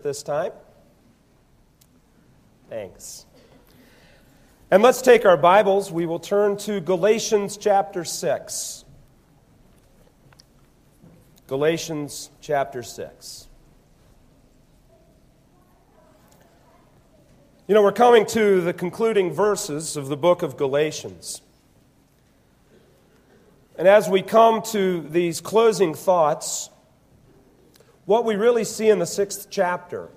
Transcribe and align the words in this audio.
this 0.00 0.22
time? 0.22 0.52
Thanks. 2.70 3.26
And 4.70 4.80
let's 4.80 5.02
take 5.02 5.26
our 5.26 5.36
Bibles. 5.36 5.90
We 5.90 6.06
will 6.06 6.20
turn 6.20 6.56
to 6.58 6.80
Galatians 6.80 7.56
chapter 7.56 8.04
6. 8.04 8.84
Galatians 11.48 12.30
chapter 12.40 12.84
6. 12.84 13.48
You 17.66 17.74
know, 17.74 17.82
we're 17.82 17.90
coming 17.90 18.24
to 18.26 18.60
the 18.60 18.72
concluding 18.72 19.32
verses 19.32 19.96
of 19.96 20.06
the 20.06 20.16
book 20.16 20.42
of 20.42 20.56
Galatians. 20.56 21.42
And 23.76 23.88
as 23.88 24.08
we 24.08 24.22
come 24.22 24.62
to 24.70 25.00
these 25.00 25.40
closing 25.40 25.92
thoughts, 25.92 26.70
what 28.08 28.24
we 28.24 28.36
really 28.36 28.64
see 28.64 28.88
in 28.88 28.98
the 28.98 29.06
sixth 29.06 29.48
chapter 29.50 30.08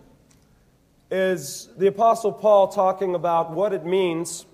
is 1.12 1.68
the 1.78 1.88
Apostle 1.88 2.32
Paul 2.32 2.70
talking 2.70 3.16
about 3.16 3.52
what 3.52 3.74
it 3.74 3.86
means 3.86 4.46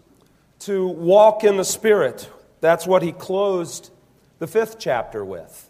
to 0.62 0.88
walk 0.88 1.43
in 1.43 1.55
the 1.55 1.63
Spirit. 1.63 2.27
That's 2.62 2.88
what 2.88 3.03
he 3.03 3.12
closed 3.12 3.91
the 4.39 4.48
fifth 4.48 4.79
chapter 4.79 5.23
with. 5.23 5.70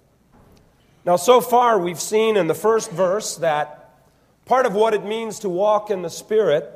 Now, 1.04 1.18
so 1.18 1.42
far, 1.42 1.78
we've 1.78 2.00
seen 2.00 2.38
in 2.38 2.48
the 2.48 2.56
first 2.56 2.90
verse 2.90 3.36
that 3.36 4.00
part 4.45 4.66
of 4.66 4.73
what 4.73 4.94
it 4.94 5.04
means 5.04 5.40
to 5.40 5.50
walk 5.50 5.92
in 5.92 6.04
the 6.04 6.09
Spirit 6.09 6.72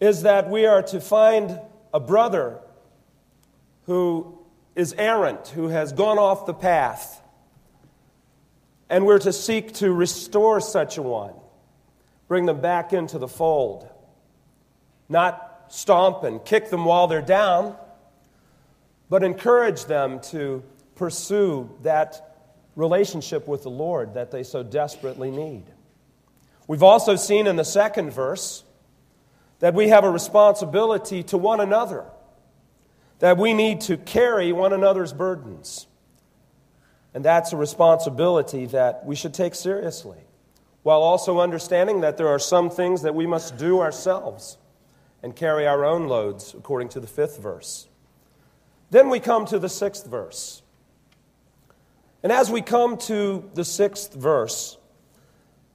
is 0.00 0.22
that 0.22 0.50
we 0.50 0.66
are 0.66 0.82
to 0.82 1.00
find 1.00 1.60
a 1.94 2.00
brother 2.00 2.58
who 3.86 4.36
is 4.74 4.94
errant, 4.94 5.46
who 5.46 5.68
has 5.68 5.92
gone 5.92 6.18
off 6.18 6.44
the 6.44 6.54
path 6.54 7.22
and 8.90 9.04
we're 9.04 9.18
to 9.18 9.32
seek 9.32 9.74
to 9.74 9.92
restore 9.92 10.60
such 10.60 10.98
a 10.98 11.02
one, 11.02 11.34
bring 12.26 12.46
them 12.46 12.60
back 12.60 12.92
into 12.92 13.18
the 13.18 13.28
fold, 13.28 13.88
not 15.08 15.66
stomp 15.68 16.24
and 16.24 16.44
kick 16.44 16.70
them 16.70 16.84
while 16.84 17.06
they're 17.06 17.20
down, 17.20 17.76
but 19.10 19.22
encourage 19.22 19.84
them 19.86 20.20
to 20.20 20.62
pursue 20.94 21.70
that 21.82 22.36
relationship 22.76 23.48
with 23.48 23.64
the 23.64 23.70
Lord 23.70 24.14
that 24.14 24.30
they 24.30 24.42
so 24.42 24.62
desperately 24.62 25.30
need. 25.30 25.64
We've 26.68 26.82
also 26.82 27.16
seen 27.16 27.46
in 27.46 27.56
the 27.56 27.64
second 27.64 28.12
verse 28.12 28.62
that 29.58 29.74
we 29.74 29.88
have 29.88 30.04
a 30.04 30.10
responsibility 30.10 31.24
to 31.24 31.38
one 31.38 31.60
another, 31.60 32.04
that 33.18 33.36
we 33.36 33.52
need 33.52 33.80
to 33.82 33.96
carry 33.96 34.52
one 34.52 34.72
another's 34.72 35.12
burdens. 35.12 35.87
And 37.18 37.24
that's 37.24 37.52
a 37.52 37.56
responsibility 37.56 38.66
that 38.66 39.04
we 39.04 39.16
should 39.16 39.34
take 39.34 39.56
seriously, 39.56 40.18
while 40.84 41.02
also 41.02 41.40
understanding 41.40 42.02
that 42.02 42.16
there 42.16 42.28
are 42.28 42.38
some 42.38 42.70
things 42.70 43.02
that 43.02 43.12
we 43.12 43.26
must 43.26 43.56
do 43.56 43.80
ourselves 43.80 44.56
and 45.20 45.34
carry 45.34 45.66
our 45.66 45.84
own 45.84 46.06
loads, 46.06 46.54
according 46.54 46.90
to 46.90 47.00
the 47.00 47.08
fifth 47.08 47.38
verse. 47.42 47.88
Then 48.92 49.08
we 49.08 49.18
come 49.18 49.46
to 49.46 49.58
the 49.58 49.68
sixth 49.68 50.06
verse. 50.06 50.62
And 52.22 52.30
as 52.30 52.52
we 52.52 52.62
come 52.62 52.96
to 52.98 53.50
the 53.52 53.64
sixth 53.64 54.14
verse, 54.14 54.78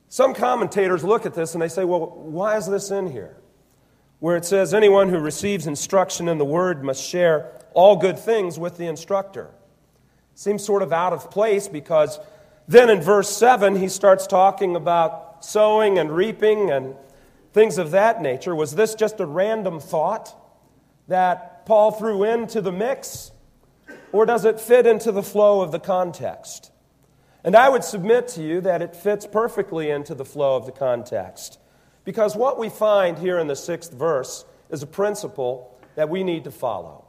some 0.07 0.33
commentators 0.33 1.03
look 1.03 1.25
at 1.25 1.33
this 1.33 1.55
and 1.55 1.61
they 1.61 1.67
say, 1.67 1.83
well, 1.83 2.07
why 2.07 2.55
is 2.55 2.67
this 2.67 2.89
in 2.89 3.11
here? 3.11 3.35
Where 4.21 4.37
it 4.37 4.45
says, 4.45 4.73
anyone 4.73 5.09
who 5.09 5.19
receives 5.19 5.67
instruction 5.67 6.29
in 6.29 6.37
the 6.37 6.45
word 6.45 6.85
must 6.85 7.03
share 7.03 7.51
all 7.73 7.97
good 7.97 8.17
things 8.17 8.57
with 8.57 8.77
the 8.77 8.87
instructor. 8.87 9.51
Seems 10.35 10.63
sort 10.63 10.81
of 10.81 10.91
out 10.91 11.13
of 11.13 11.29
place 11.29 11.67
because 11.67 12.19
then 12.67 12.89
in 12.89 13.01
verse 13.01 13.29
7, 13.29 13.75
he 13.75 13.87
starts 13.87 14.25
talking 14.25 14.75
about 14.75 15.43
sowing 15.43 15.97
and 15.97 16.11
reaping 16.11 16.71
and 16.71 16.95
things 17.51 17.77
of 17.77 17.91
that 17.91 18.21
nature. 18.21 18.55
Was 18.55 18.75
this 18.75 18.95
just 18.95 19.19
a 19.19 19.25
random 19.25 19.79
thought 19.79 20.35
that 21.07 21.65
Paul 21.65 21.91
threw 21.91 22.23
into 22.23 22.61
the 22.61 22.71
mix? 22.71 23.31
Or 24.11 24.25
does 24.25 24.45
it 24.45 24.59
fit 24.59 24.85
into 24.85 25.11
the 25.11 25.23
flow 25.23 25.61
of 25.61 25.71
the 25.71 25.79
context? 25.79 26.71
And 27.43 27.55
I 27.55 27.67
would 27.69 27.83
submit 27.83 28.27
to 28.29 28.41
you 28.41 28.61
that 28.61 28.81
it 28.81 28.95
fits 28.95 29.27
perfectly 29.27 29.89
into 29.89 30.15
the 30.15 30.25
flow 30.25 30.55
of 30.55 30.65
the 30.65 30.71
context. 30.71 31.59
Because 32.05 32.35
what 32.35 32.57
we 32.57 32.69
find 32.69 33.17
here 33.17 33.37
in 33.39 33.47
the 33.47 33.55
sixth 33.55 33.93
verse 33.93 34.45
is 34.69 34.83
a 34.83 34.87
principle 34.87 35.77
that 35.95 36.09
we 36.09 36.23
need 36.23 36.45
to 36.45 36.51
follow. 36.51 37.05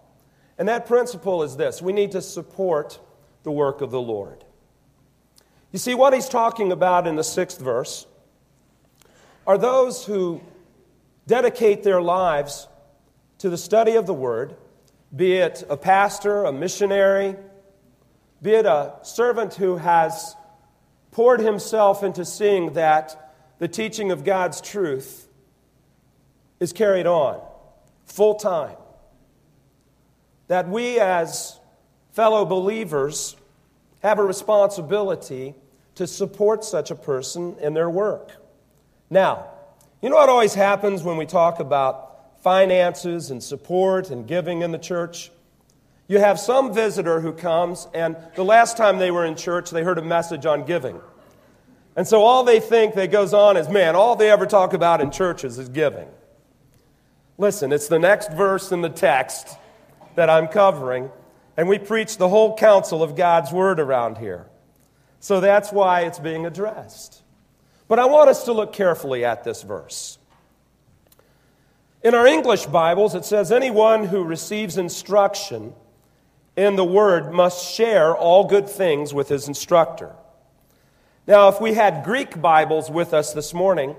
And 0.59 0.69
that 0.69 0.87
principle 0.87 1.43
is 1.43 1.57
this 1.57 1.81
we 1.83 1.93
need 1.93 2.13
to 2.13 2.23
support 2.23 2.99
the 3.45 3.53
work 3.53 3.81
of 3.81 3.91
the 3.91 4.01
Lord. 4.01 4.45
You 5.71 5.79
see, 5.79 5.95
what 5.95 6.13
he's 6.13 6.29
talking 6.29 6.73
about 6.73 7.07
in 7.07 7.17
the 7.17 7.25
sixth 7.25 7.61
verse 7.61 8.07
are 9.47 9.59
those 9.59 10.05
who 10.05 10.41
dedicate 11.27 11.83
their 11.83 12.03
lives 12.03 12.69
to 13.39 13.49
the 13.51 13.59
study 13.59 13.97
of 13.97 14.07
the 14.07 14.15
Word, 14.15 14.57
be 15.15 15.35
it 15.35 15.65
a 15.69 15.77
pastor, 15.77 16.45
a 16.45 16.53
missionary, 16.53 17.37
be 18.43 18.53
it 18.53 18.67
a 18.67 18.95
servant 19.03 19.55
who 19.55 19.77
has 19.77 20.37
poured 21.13 21.41
himself 21.41 22.03
into 22.03 22.25
seeing 22.25 22.73
that 22.75 23.35
the 23.59 23.69
teaching 23.69 24.11
of 24.11 24.25
God's 24.25 24.61
truth 24.61 25.29
is 26.61 26.73
carried 26.73 27.07
on 27.07 27.41
full 28.05 28.35
time. 28.35 28.77
That 30.49 30.69
we, 30.69 30.99
as 31.01 31.59
fellow 32.15 32.45
believers 32.45 33.35
have 34.01 34.21
a 34.21 34.25
responsibility 34.25 35.55
to 35.97 36.07
support 36.07 36.65
such 36.65 36.93
a 36.93 36.95
person 36.95 37.57
in 37.61 37.75
their 37.75 37.91
work. 37.91 38.31
Now, 39.11 39.49
you 40.01 40.11
know 40.11 40.17
what 40.17 40.29
always 40.29 40.55
happens 40.55 41.03
when 41.03 41.17
we 41.17 41.27
talk 41.27 41.59
about 41.59 42.41
finances 42.41 43.31
and 43.31 43.43
support 43.43 44.11
and 44.11 44.29
giving 44.29 44.63
in 44.63 44.71
the 44.71 44.79
church? 44.79 45.33
You 46.07 46.21
have 46.21 46.39
some 46.39 46.73
visitor 46.73 47.21
who 47.21 47.33
comes, 47.33 47.89
and 47.93 48.17
the 48.37 48.45
last 48.45 48.77
time 48.77 48.99
they 48.99 49.11
were 49.11 49.25
in 49.25 49.35
church, 49.35 49.71
they 49.71 49.83
heard 49.83 49.99
a 49.99 50.03
message 50.03 50.47
on 50.47 50.65
giving. 50.65 51.01
And 51.97 52.07
so 52.07 52.23
all 52.23 52.45
they 52.45 52.61
think 52.61 52.95
that 52.95 53.11
goes 53.11 53.35
on 53.35 53.57
is, 53.57 53.69
man, 53.69 53.97
all 53.97 54.15
they 54.15 54.31
ever 54.31 54.47
talk 54.47 54.73
about 54.73 55.01
in 55.01 55.11
churches 55.11 55.59
is 55.59 55.69
giving. 55.69 56.07
Listen, 57.39 57.73
it's 57.73 57.89
the 57.89 57.99
next 57.99 58.33
verse 58.33 58.71
in 58.71 58.83
the 58.83 58.89
text 58.89 59.57
that 60.15 60.31
I'm 60.31 60.47
covering 60.47 61.11
and 61.57 61.69
we 61.69 61.79
preach 61.79 62.17
the 62.17 62.29
whole 62.29 62.57
counsel 62.57 63.03
of 63.03 63.17
God's 63.17 63.53
word 63.53 63.81
around 63.81 64.19
here. 64.19 64.47
So 65.21 65.41
that's 65.41 65.73
why 65.73 66.03
it's 66.03 66.19
being 66.19 66.47
addressed. 66.47 67.23
But 67.89 67.99
I 67.99 68.07
want 68.07 68.31
us 68.31 68.45
to 68.45 68.53
look 68.53 68.73
carefully 68.73 69.25
at 69.25 69.45
this 69.45 69.63
verse. 69.63 70.19
In 72.03 72.15
our 72.15 72.27
English 72.27 72.67
Bibles, 72.67 73.15
it 73.15 73.25
says, 73.25 73.51
Anyone 73.51 74.05
who 74.05 74.25
receives 74.25 74.77
instruction 74.77 75.73
in 76.57 76.77
the 76.77 76.85
word 76.85 77.33
must 77.33 77.75
share 77.75 78.15
all 78.15 78.45
good 78.45 78.69
things 78.69 79.15
with 79.15 79.29
his 79.29 79.49
instructor. 79.49 80.15
Now, 81.27 81.49
if 81.49 81.61
we 81.61 81.73
had 81.73 82.05
Greek 82.05 82.41
Bibles 82.41 82.91
with 82.91 83.15
us 83.15 83.33
this 83.33 83.55
morning, 83.55 83.97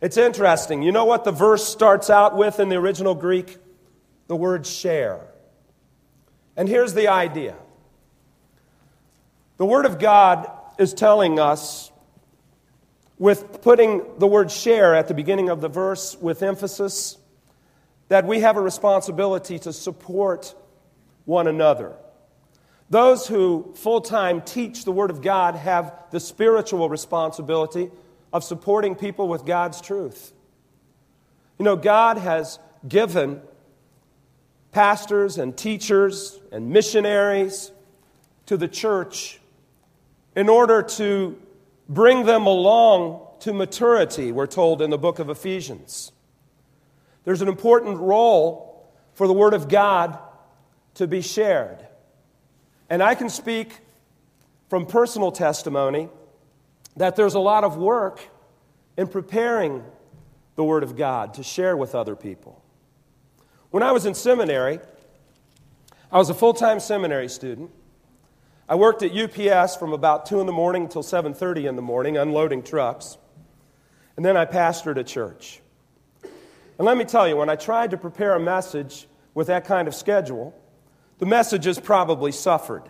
it's 0.00 0.16
interesting. 0.16 0.82
You 0.82 0.92
know 0.92 1.04
what 1.04 1.24
the 1.24 1.32
verse 1.32 1.66
starts 1.66 2.08
out 2.08 2.36
with 2.36 2.60
in 2.60 2.68
the 2.68 2.76
original 2.76 3.14
Greek? 3.14 3.58
The 4.28 4.36
word 4.36 4.66
share. 4.66 5.20
And 6.60 6.68
here's 6.68 6.92
the 6.92 7.08
idea 7.08 7.56
the 9.56 9.64
Word 9.64 9.86
of 9.86 9.98
God 9.98 10.46
is 10.76 10.92
telling 10.92 11.38
us, 11.38 11.90
with 13.18 13.62
putting 13.62 14.02
the 14.18 14.26
word 14.26 14.50
share 14.50 14.94
at 14.94 15.08
the 15.08 15.14
beginning 15.14 15.48
of 15.48 15.62
the 15.62 15.70
verse 15.70 16.18
with 16.20 16.42
emphasis, 16.42 17.16
that 18.08 18.26
we 18.26 18.40
have 18.40 18.58
a 18.58 18.60
responsibility 18.60 19.58
to 19.60 19.72
support 19.72 20.54
one 21.24 21.46
another. 21.46 21.96
Those 22.90 23.26
who 23.26 23.72
full 23.76 24.02
time 24.02 24.42
teach 24.42 24.84
the 24.84 24.92
Word 24.92 25.08
of 25.08 25.22
God 25.22 25.54
have 25.54 25.94
the 26.10 26.20
spiritual 26.20 26.90
responsibility 26.90 27.90
of 28.34 28.44
supporting 28.44 28.96
people 28.96 29.28
with 29.28 29.46
God's 29.46 29.80
truth. 29.80 30.34
You 31.58 31.64
know, 31.64 31.76
God 31.76 32.18
has 32.18 32.58
given 32.86 33.40
pastors 34.72 35.38
and 35.38 35.56
teachers 35.56 36.38
and 36.52 36.70
missionaries 36.70 37.72
to 38.46 38.56
the 38.56 38.68
church 38.68 39.40
in 40.36 40.48
order 40.48 40.82
to 40.82 41.40
bring 41.88 42.24
them 42.24 42.46
along 42.46 43.26
to 43.40 43.52
maturity, 43.52 44.32
we're 44.32 44.46
told 44.46 44.82
in 44.82 44.90
the 44.90 44.98
book 44.98 45.18
of 45.18 45.28
Ephesians. 45.28 46.12
There's 47.24 47.42
an 47.42 47.48
important 47.48 47.98
role 47.98 48.90
for 49.14 49.26
the 49.26 49.32
Word 49.32 49.54
of 49.54 49.68
God 49.68 50.18
to 50.94 51.06
be 51.06 51.20
shared. 51.20 51.86
And 52.88 53.02
I 53.02 53.14
can 53.14 53.28
speak 53.28 53.72
from 54.68 54.86
personal 54.86 55.32
testimony 55.32 56.08
that 56.96 57.16
there's 57.16 57.34
a 57.34 57.40
lot 57.40 57.64
of 57.64 57.76
work 57.76 58.20
in 58.96 59.06
preparing 59.06 59.84
the 60.56 60.64
Word 60.64 60.82
of 60.82 60.96
God 60.96 61.34
to 61.34 61.42
share 61.42 61.76
with 61.76 61.94
other 61.94 62.14
people. 62.14 62.59
When 63.70 63.84
I 63.84 63.92
was 63.92 64.04
in 64.04 64.14
seminary, 64.14 64.80
I 66.10 66.18
was 66.18 66.28
a 66.28 66.34
full 66.34 66.54
time 66.54 66.80
seminary 66.80 67.28
student. 67.28 67.70
I 68.68 68.74
worked 68.74 69.02
at 69.02 69.12
UPS 69.12 69.76
from 69.76 69.92
about 69.92 70.26
2 70.26 70.40
in 70.40 70.46
the 70.46 70.52
morning 70.52 70.82
until 70.84 71.02
7:30 71.02 71.66
in 71.66 71.76
the 71.76 71.82
morning 71.82 72.16
unloading 72.16 72.62
trucks. 72.62 73.16
and 74.16 74.26
then 74.26 74.36
I 74.36 74.44
pastored 74.44 74.98
a 74.98 75.04
church. 75.04 75.62
And 76.22 76.86
let 76.86 76.98
me 76.98 77.04
tell 77.04 77.26
you, 77.26 77.38
when 77.38 77.48
I 77.48 77.56
tried 77.56 77.92
to 77.92 77.96
prepare 77.96 78.34
a 78.34 78.40
message 78.40 79.08
with 79.32 79.46
that 79.46 79.64
kind 79.64 79.88
of 79.88 79.94
schedule, 79.94 80.52
the 81.20 81.26
messages 81.26 81.78
probably 81.78 82.30
suffered. 82.30 82.82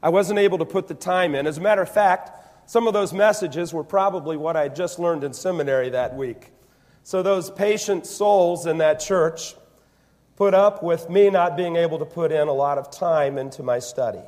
I 0.00 0.10
wasn't 0.10 0.38
able 0.38 0.58
to 0.58 0.64
put 0.64 0.86
the 0.86 0.94
time 0.94 1.34
in. 1.34 1.46
As 1.46 1.58
a 1.58 1.60
matter 1.60 1.82
of 1.82 1.88
fact, 1.88 2.30
some 2.70 2.86
of 2.86 2.92
those 2.92 3.12
messages 3.12 3.74
were 3.74 3.82
probably 3.82 4.36
what 4.36 4.56
I 4.56 4.62
had 4.64 4.76
just 4.76 5.00
learned 5.00 5.24
in 5.24 5.32
seminary 5.32 5.90
that 5.90 6.14
week. 6.14 6.52
So 7.02 7.22
those 7.22 7.50
patient 7.50 8.06
souls 8.06 8.66
in 8.66 8.78
that 8.78 9.00
church 9.00 9.54
put 10.36 10.54
up 10.54 10.82
with 10.82 11.10
me 11.10 11.30
not 11.30 11.56
being 11.56 11.76
able 11.76 11.98
to 11.98 12.04
put 12.04 12.32
in 12.32 12.48
a 12.48 12.52
lot 12.52 12.78
of 12.78 12.90
time 12.90 13.36
into 13.36 13.62
my 13.62 13.78
study. 13.78 14.22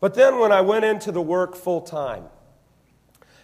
But 0.00 0.14
then 0.14 0.38
when 0.38 0.52
I 0.52 0.60
went 0.60 0.84
into 0.84 1.12
the 1.12 1.22
work 1.22 1.54
full 1.54 1.80
time, 1.80 2.24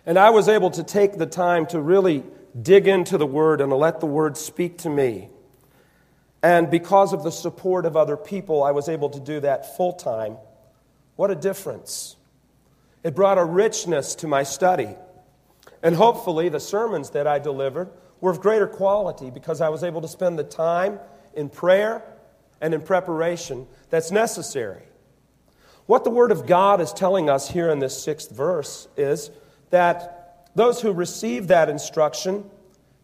and 0.05 0.19
I 0.19 0.31
was 0.31 0.49
able 0.49 0.71
to 0.71 0.83
take 0.83 1.19
the 1.19 1.27
time 1.27 1.67
to 1.67 1.81
really 1.81 2.25
dig 2.61 2.89
into 2.89 3.17
the 3.19 3.27
Word 3.27 3.61
and 3.61 3.73
let 3.73 4.01
the 4.01 4.07
Word 4.07 4.37
speak 4.37 4.79
to 4.79 4.91
me. 4.91 5.29
And 6.43 6.71
because 6.71 7.13
of 7.13 7.23
the 7.23 7.31
support 7.31 7.87
of 7.87 7.97
other 7.97 8.17
people, 8.17 8.63
I 8.63 8.71
was 8.71 8.89
able 8.89 9.11
to 9.11 9.21
do 9.21 9.41
that 9.41 9.77
full 9.77 9.93
time. 9.93 10.37
What 11.17 11.31
a 11.31 11.35
difference! 11.35 12.17
It 13.03 13.15
brought 13.15 13.39
a 13.39 13.45
richness 13.45 14.15
to 14.17 14.27
my 14.27 14.43
study. 14.43 14.97
And 15.83 15.95
hopefully, 15.95 16.49
the 16.49 16.61
sermons 16.61 17.11
that 17.11 17.27
I 17.27 17.39
delivered 17.39 17.91
were 18.21 18.31
of 18.31 18.41
greater 18.41 18.67
quality 18.67 19.31
because 19.31 19.61
I 19.61 19.71
was 19.71 19.83
able 19.83 20.03
to 20.03 20.09
spend 20.09 20.39
the 20.39 20.45
time 20.45 20.99
in 21.35 21.49
prayer 21.49 22.03
and 22.61 22.75
in 22.75 22.83
preparation 22.83 23.67
that's 23.89 24.11
necessary. 24.11 24.83
What 25.87 26.05
the 26.05 26.11
Word 26.11 26.31
of 26.31 26.47
God 26.47 26.81
is 26.81 26.93
telling 26.93 27.31
us 27.31 27.51
here 27.51 27.71
in 27.71 27.79
this 27.79 28.01
sixth 28.01 28.31
verse 28.31 28.89
is 28.97 29.31
that 29.71 30.47
those 30.55 30.81
who 30.81 30.93
receive 30.93 31.49
that 31.49 31.69
instruction 31.69 32.49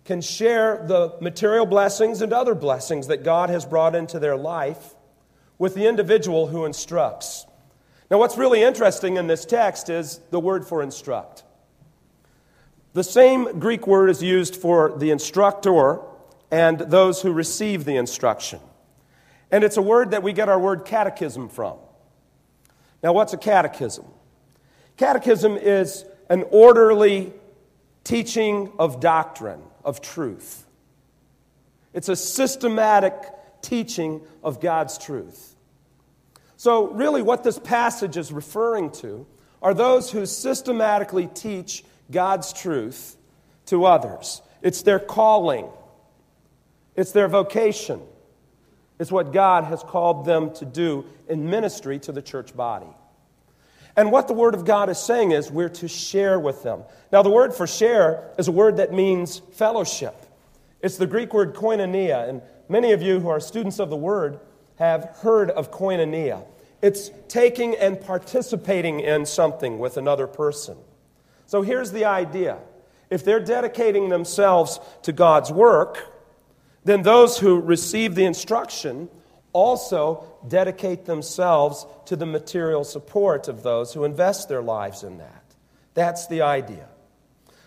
can 0.04 0.20
share 0.20 0.84
the 0.86 1.16
material 1.20 1.66
blessings 1.66 2.22
and 2.22 2.32
other 2.32 2.54
blessings 2.54 3.08
that 3.08 3.24
God 3.24 3.50
has 3.50 3.64
brought 3.64 3.94
into 3.94 4.18
their 4.18 4.36
life 4.36 4.94
with 5.58 5.74
the 5.74 5.86
individual 5.86 6.46
who 6.46 6.64
instructs. 6.64 7.46
Now, 8.10 8.18
what's 8.18 8.36
really 8.36 8.62
interesting 8.62 9.16
in 9.16 9.26
this 9.26 9.44
text 9.44 9.88
is 9.88 10.20
the 10.30 10.38
word 10.38 10.64
for 10.64 10.82
instruct. 10.82 11.42
The 12.96 13.04
same 13.04 13.58
Greek 13.58 13.86
word 13.86 14.08
is 14.08 14.22
used 14.22 14.56
for 14.56 14.94
the 14.96 15.10
instructor 15.10 16.00
and 16.50 16.78
those 16.78 17.20
who 17.20 17.30
receive 17.30 17.84
the 17.84 17.96
instruction. 17.96 18.58
And 19.50 19.62
it's 19.62 19.76
a 19.76 19.82
word 19.82 20.12
that 20.12 20.22
we 20.22 20.32
get 20.32 20.48
our 20.48 20.58
word 20.58 20.86
catechism 20.86 21.50
from. 21.50 21.76
Now, 23.02 23.12
what's 23.12 23.34
a 23.34 23.36
catechism? 23.36 24.06
Catechism 24.96 25.58
is 25.58 26.06
an 26.30 26.46
orderly 26.50 27.34
teaching 28.02 28.72
of 28.78 28.98
doctrine, 28.98 29.60
of 29.84 30.00
truth. 30.00 30.64
It's 31.92 32.08
a 32.08 32.16
systematic 32.16 33.12
teaching 33.60 34.22
of 34.42 34.58
God's 34.58 34.96
truth. 34.96 35.54
So, 36.56 36.92
really, 36.92 37.20
what 37.20 37.44
this 37.44 37.58
passage 37.58 38.16
is 38.16 38.32
referring 38.32 38.90
to 38.92 39.26
are 39.60 39.74
those 39.74 40.10
who 40.10 40.24
systematically 40.24 41.26
teach 41.26 41.84
God's 42.10 42.52
truth 42.52 43.16
to 43.66 43.84
others. 43.84 44.42
It's 44.62 44.82
their 44.82 44.98
calling, 44.98 45.68
it's 46.94 47.12
their 47.12 47.28
vocation, 47.28 48.00
it's 48.98 49.12
what 49.12 49.32
God 49.32 49.64
has 49.64 49.82
called 49.82 50.24
them 50.24 50.52
to 50.54 50.64
do 50.64 51.04
in 51.28 51.50
ministry 51.50 51.98
to 52.00 52.12
the 52.12 52.22
church 52.22 52.56
body. 52.56 52.86
And 53.96 54.12
what 54.12 54.28
the 54.28 54.34
Word 54.34 54.54
of 54.54 54.64
God 54.64 54.90
is 54.90 54.98
saying 54.98 55.32
is 55.32 55.50
we're 55.50 55.70
to 55.70 55.88
share 55.88 56.38
with 56.38 56.62
them. 56.62 56.82
Now, 57.12 57.22
the 57.22 57.30
word 57.30 57.54
for 57.54 57.66
share 57.66 58.30
is 58.38 58.46
a 58.46 58.52
word 58.52 58.76
that 58.76 58.92
means 58.92 59.40
fellowship. 59.52 60.14
It's 60.82 60.98
the 60.98 61.06
Greek 61.06 61.32
word 61.32 61.54
koinonia, 61.54 62.28
and 62.28 62.42
many 62.68 62.92
of 62.92 63.00
you 63.00 63.20
who 63.20 63.28
are 63.28 63.40
students 63.40 63.78
of 63.78 63.88
the 63.90 63.96
Word 63.96 64.38
have 64.78 65.04
heard 65.20 65.50
of 65.50 65.70
koinonia. 65.70 66.44
It's 66.82 67.10
taking 67.28 67.74
and 67.74 68.00
participating 68.00 69.00
in 69.00 69.24
something 69.24 69.78
with 69.78 69.96
another 69.96 70.26
person. 70.26 70.76
So 71.46 71.62
here's 71.62 71.92
the 71.92 72.04
idea 72.04 72.58
if 73.08 73.24
they're 73.24 73.40
dedicating 73.40 74.08
themselves 74.08 74.80
to 75.02 75.12
God's 75.12 75.50
work, 75.50 76.12
then 76.84 77.02
those 77.02 77.38
who 77.38 77.60
receive 77.60 78.14
the 78.14 78.24
instruction 78.24 79.08
also 79.52 80.26
dedicate 80.46 81.06
themselves 81.06 81.86
to 82.06 82.16
the 82.16 82.26
material 82.26 82.84
support 82.84 83.48
of 83.48 83.62
those 83.62 83.94
who 83.94 84.04
invest 84.04 84.48
their 84.48 84.62
lives 84.62 85.02
in 85.02 85.18
that. 85.18 85.44
That's 85.94 86.26
the 86.26 86.42
idea. 86.42 86.88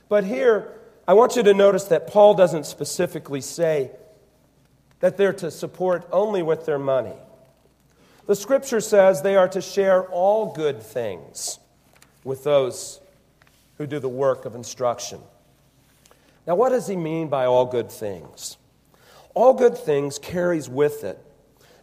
But 0.08 0.24
here, 0.24 0.80
I 1.08 1.14
want 1.14 1.36
you 1.36 1.44
to 1.44 1.54
notice 1.54 1.86
that 1.86 2.08
Paul 2.08 2.36
doesn't 2.36 2.66
specifically 2.66 3.42
say 3.42 3.92
that 5.00 5.18
they're 5.18 5.34
to 5.34 5.50
support 5.50 6.08
only 6.12 6.44
with 6.44 6.66
their 6.66 6.78
money. 6.78 7.16
The 8.28 8.36
scripture 8.36 8.81
says 8.81 9.22
they 9.22 9.36
are 9.36 9.48
to 9.50 9.62
share 9.62 10.04
all 10.04 10.54
good 10.54 10.84
things 10.84 11.58
with 12.24 12.44
those 12.44 13.00
who 13.80 13.88
do 13.88 13.98
the 13.98 14.10
work 14.10 14.46
of 14.46 14.54
instruction. 14.54 15.20
Now, 16.46 16.56
what 16.56 16.70
does 16.70 16.88
he 16.88 16.96
mean 16.96 17.30
by 17.30 17.46
all 17.46 17.66
good 17.66 17.92
things? 17.92 18.58
All 19.34 19.54
good 19.54 19.78
things 19.78 20.20
carries 20.20 20.70
with 20.70 21.04
it 21.04 21.18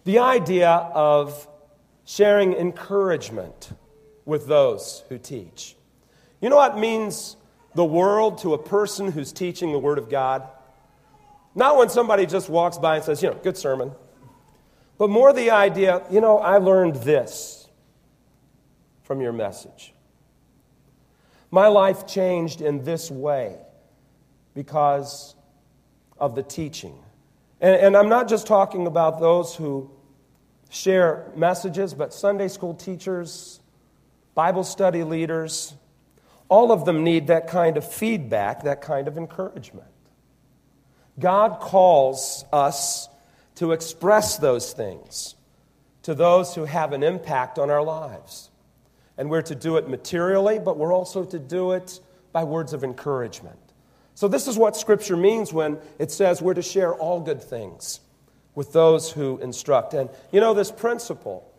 the 0.05 0.21
idea 0.21 0.71
of 0.71 1.49
sharing 2.05 2.53
encouragement 2.53 3.71
with 4.25 4.47
those 4.47 5.03
who 5.09 5.19
teach. 5.19 5.75
You 6.41 6.49
know 6.49 6.57
what 6.57 6.79
means 6.79 7.37
the 7.75 7.85
world 7.85 8.39
to 8.39 8.55
a 8.55 8.59
person 8.59 9.11
who's 9.11 9.33
teaching 9.33 9.73
the 9.73 9.81
Word 9.81 9.99
of 9.99 10.09
God? 10.09 10.47
Not 11.57 11.77
when 11.77 11.89
somebody 11.89 12.25
just 12.25 12.49
walks 12.49 12.79
by 12.79 12.97
and 12.97 13.05
says, 13.05 13.21
you 13.21 13.31
know, 13.31 13.41
good 13.43 13.57
sermon, 13.57 13.91
but 14.97 15.11
more 15.11 15.33
the 15.33 15.51
idea, 15.51 16.03
you 16.09 16.21
know, 16.21 16.39
I 16.39 16.59
learned 16.59 16.97
this 16.97 17.69
from 19.03 19.21
your 19.21 19.33
message. 19.33 19.93
My 21.51 21.69
life 21.69 22.07
changed 22.07 22.61
in 22.61 22.85
this 22.85 23.11
way 23.11 23.57
because 24.55 25.35
of 26.19 26.35
the 26.35 26.43
teaching. 26.43 26.99
And, 27.61 27.77
and, 27.77 27.97
I'm 27.97 28.09
not 28.09 28.29
just 28.29 28.47
talking 28.47 28.87
about 28.87 29.21
those 29.21 29.55
who 29.55 29.91
share 30.71 31.31
messages, 31.37 31.95
but 31.95 32.13
Sunday 32.13 32.49
school 32.49 32.75
teachers, 32.75 33.61
Bible 34.35 34.65
study 34.65 35.05
leaders, 35.05 35.75
all 36.49 36.73
of 36.73 36.85
them 36.85 37.03
need 37.05 37.29
that 37.29 37.49
kind 37.49 37.77
of 37.77 37.91
feedback, 37.91 38.65
that 38.65 38.83
kind 38.83 39.09
of 39.09 39.17
encouragement. 39.17 39.89
God 41.19 41.61
calls 41.61 42.45
us 42.53 43.09
to 43.57 43.73
express 43.73 44.37
those 44.37 44.73
things 44.73 45.35
to 46.07 46.15
those 46.15 46.55
who 46.55 46.65
have 46.67 46.93
an 46.93 47.03
impact 47.03 47.59
on 47.59 47.69
our 47.69 47.83
lives. 47.83 48.49
And 49.19 49.31
we're 49.31 49.43
to 49.43 49.55
do 49.55 49.77
it 49.77 49.89
materially, 49.89 50.59
but 50.59 50.77
we're 50.77 50.93
also 50.93 51.25
to 51.25 51.39
do 51.39 51.73
it 51.73 52.01
by 52.33 52.45
words 52.45 52.73
of 52.73 52.85
encouragement. 52.85 53.59
So, 54.15 54.29
this 54.29 54.49
is 54.49 54.57
what 54.57 54.77
Scripture 54.77 55.17
means 55.17 55.53
when 55.53 55.79
it 55.99 56.11
says 56.11 56.41
we're 56.41 56.55
to 56.55 56.63
share 56.63 56.95
all 56.95 57.21
good 57.21 57.43
things 57.43 58.01
with 58.55 58.73
those 58.73 59.13
who 59.13 59.39
instruct. 59.39 59.95
And 59.95 60.11
you 60.33 60.41
know, 60.41 60.55
this 60.55 60.71
principle 60.71 61.51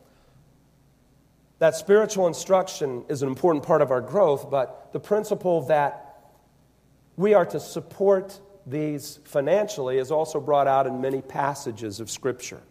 that 1.59 1.75
spiritual 1.75 2.27
instruction 2.27 3.03
is 3.09 3.23
an 3.23 3.27
important 3.27 3.65
part 3.65 3.81
of 3.81 3.89
our 3.89 4.01
growth, 4.01 4.49
but 4.49 4.91
the 4.93 4.99
principle 4.99 5.61
that 5.63 6.03
we 7.15 7.33
are 7.33 7.45
to 7.47 7.59
support 7.59 8.39
these 8.67 9.19
financially 9.23 9.97
is 9.97 10.11
also 10.11 10.39
brought 10.39 10.67
out 10.67 10.85
in 10.85 11.01
many 11.01 11.21
passages 11.21 11.99
of 11.99 12.11
Scripture. 12.11 12.61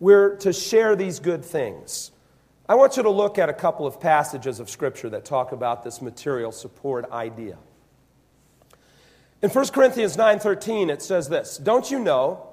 We're 0.00 0.36
to 0.38 0.52
share 0.52 0.96
these 0.96 1.18
good 1.18 1.44
things. 1.44 2.10
I 2.68 2.74
want 2.74 2.96
you 2.96 3.02
to 3.02 3.10
look 3.10 3.38
at 3.38 3.48
a 3.48 3.52
couple 3.52 3.86
of 3.86 4.00
passages 4.00 4.60
of 4.60 4.70
Scripture 4.70 5.10
that 5.10 5.24
talk 5.24 5.52
about 5.52 5.82
this 5.82 6.00
material 6.00 6.52
support 6.52 7.10
idea. 7.10 7.58
In 9.42 9.50
1 9.50 9.72
Corinthians 9.72 10.16
9:13 10.16 10.88
it 10.88 11.02
says 11.02 11.28
this, 11.28 11.56
"Don't 11.56 11.90
you 11.90 11.98
know 11.98 12.52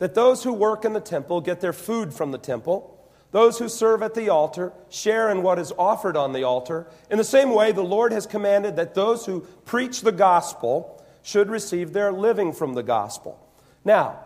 that 0.00 0.14
those 0.14 0.42
who 0.42 0.52
work 0.52 0.84
in 0.84 0.94
the 0.94 1.00
temple 1.00 1.40
get 1.40 1.60
their 1.60 1.72
food 1.72 2.12
from 2.12 2.32
the 2.32 2.38
temple. 2.38 2.96
Those 3.32 3.58
who 3.58 3.68
serve 3.68 4.02
at 4.02 4.14
the 4.14 4.28
altar 4.28 4.72
share 4.88 5.30
in 5.30 5.42
what 5.42 5.58
is 5.58 5.72
offered 5.78 6.16
on 6.16 6.32
the 6.32 6.42
altar. 6.42 6.88
In 7.10 7.18
the 7.18 7.24
same 7.24 7.54
way, 7.54 7.70
the 7.70 7.82
Lord 7.82 8.10
has 8.10 8.26
commanded 8.26 8.74
that 8.76 8.94
those 8.94 9.26
who 9.26 9.42
preach 9.64 10.00
the 10.00 10.10
gospel 10.10 11.00
should 11.22 11.48
receive 11.48 11.92
their 11.92 12.12
living 12.12 12.52
from 12.52 12.74
the 12.74 12.82
gospel. 12.82 13.38
Now, 13.84 14.18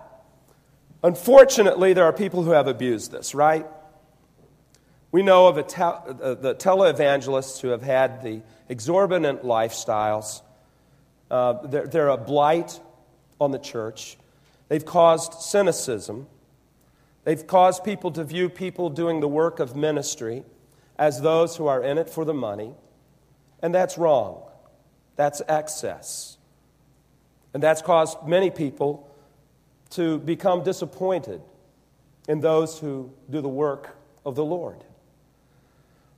unfortunately, 1.02 1.92
there 1.92 2.04
are 2.04 2.12
people 2.12 2.44
who 2.44 2.52
have 2.52 2.68
abused 2.68 3.10
this, 3.10 3.34
right? 3.34 3.66
We 5.14 5.22
know 5.22 5.46
of 5.46 5.64
te- 5.68 5.80
uh, 5.80 6.34
the 6.34 6.56
televangelists 6.56 7.60
who 7.60 7.68
have 7.68 7.84
had 7.84 8.20
the 8.20 8.42
exorbitant 8.68 9.44
lifestyles. 9.44 10.42
Uh, 11.30 11.52
they're, 11.68 11.86
they're 11.86 12.08
a 12.08 12.16
blight 12.16 12.80
on 13.40 13.52
the 13.52 13.60
church. 13.60 14.16
They've 14.66 14.84
caused 14.84 15.34
cynicism. 15.34 16.26
They've 17.22 17.46
caused 17.46 17.84
people 17.84 18.10
to 18.10 18.24
view 18.24 18.48
people 18.48 18.90
doing 18.90 19.20
the 19.20 19.28
work 19.28 19.60
of 19.60 19.76
ministry 19.76 20.42
as 20.98 21.20
those 21.20 21.54
who 21.54 21.68
are 21.68 21.80
in 21.80 21.96
it 21.96 22.10
for 22.10 22.24
the 22.24 22.34
money. 22.34 22.74
And 23.62 23.72
that's 23.72 23.96
wrong. 23.96 24.42
That's 25.14 25.40
excess. 25.48 26.38
And 27.52 27.62
that's 27.62 27.82
caused 27.82 28.26
many 28.26 28.50
people 28.50 29.08
to 29.90 30.18
become 30.18 30.64
disappointed 30.64 31.40
in 32.26 32.40
those 32.40 32.80
who 32.80 33.12
do 33.30 33.40
the 33.40 33.48
work 33.48 33.96
of 34.26 34.34
the 34.34 34.44
Lord. 34.44 34.84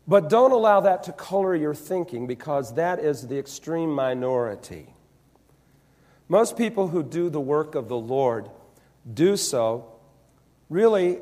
But 0.08 0.28
don't 0.28 0.52
allow 0.52 0.80
that 0.80 1.04
to 1.04 1.12
color 1.12 1.54
your 1.54 1.74
thinking 1.74 2.26
because 2.26 2.74
that 2.74 3.00
is 3.00 3.26
the 3.26 3.38
extreme 3.38 3.90
minority. 3.90 4.94
Most 6.28 6.56
people 6.56 6.88
who 6.88 7.02
do 7.02 7.28
the 7.28 7.40
work 7.40 7.74
of 7.74 7.88
the 7.88 7.96
Lord 7.96 8.48
do 9.12 9.36
so 9.36 9.92
really 10.68 11.18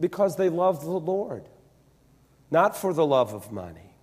because 0.00 0.36
they 0.36 0.48
love 0.48 0.82
the 0.82 0.90
Lord, 0.90 1.48
not 2.50 2.76
for 2.76 2.92
the 2.92 3.06
love 3.06 3.34
of 3.34 3.50
money. 3.50 3.94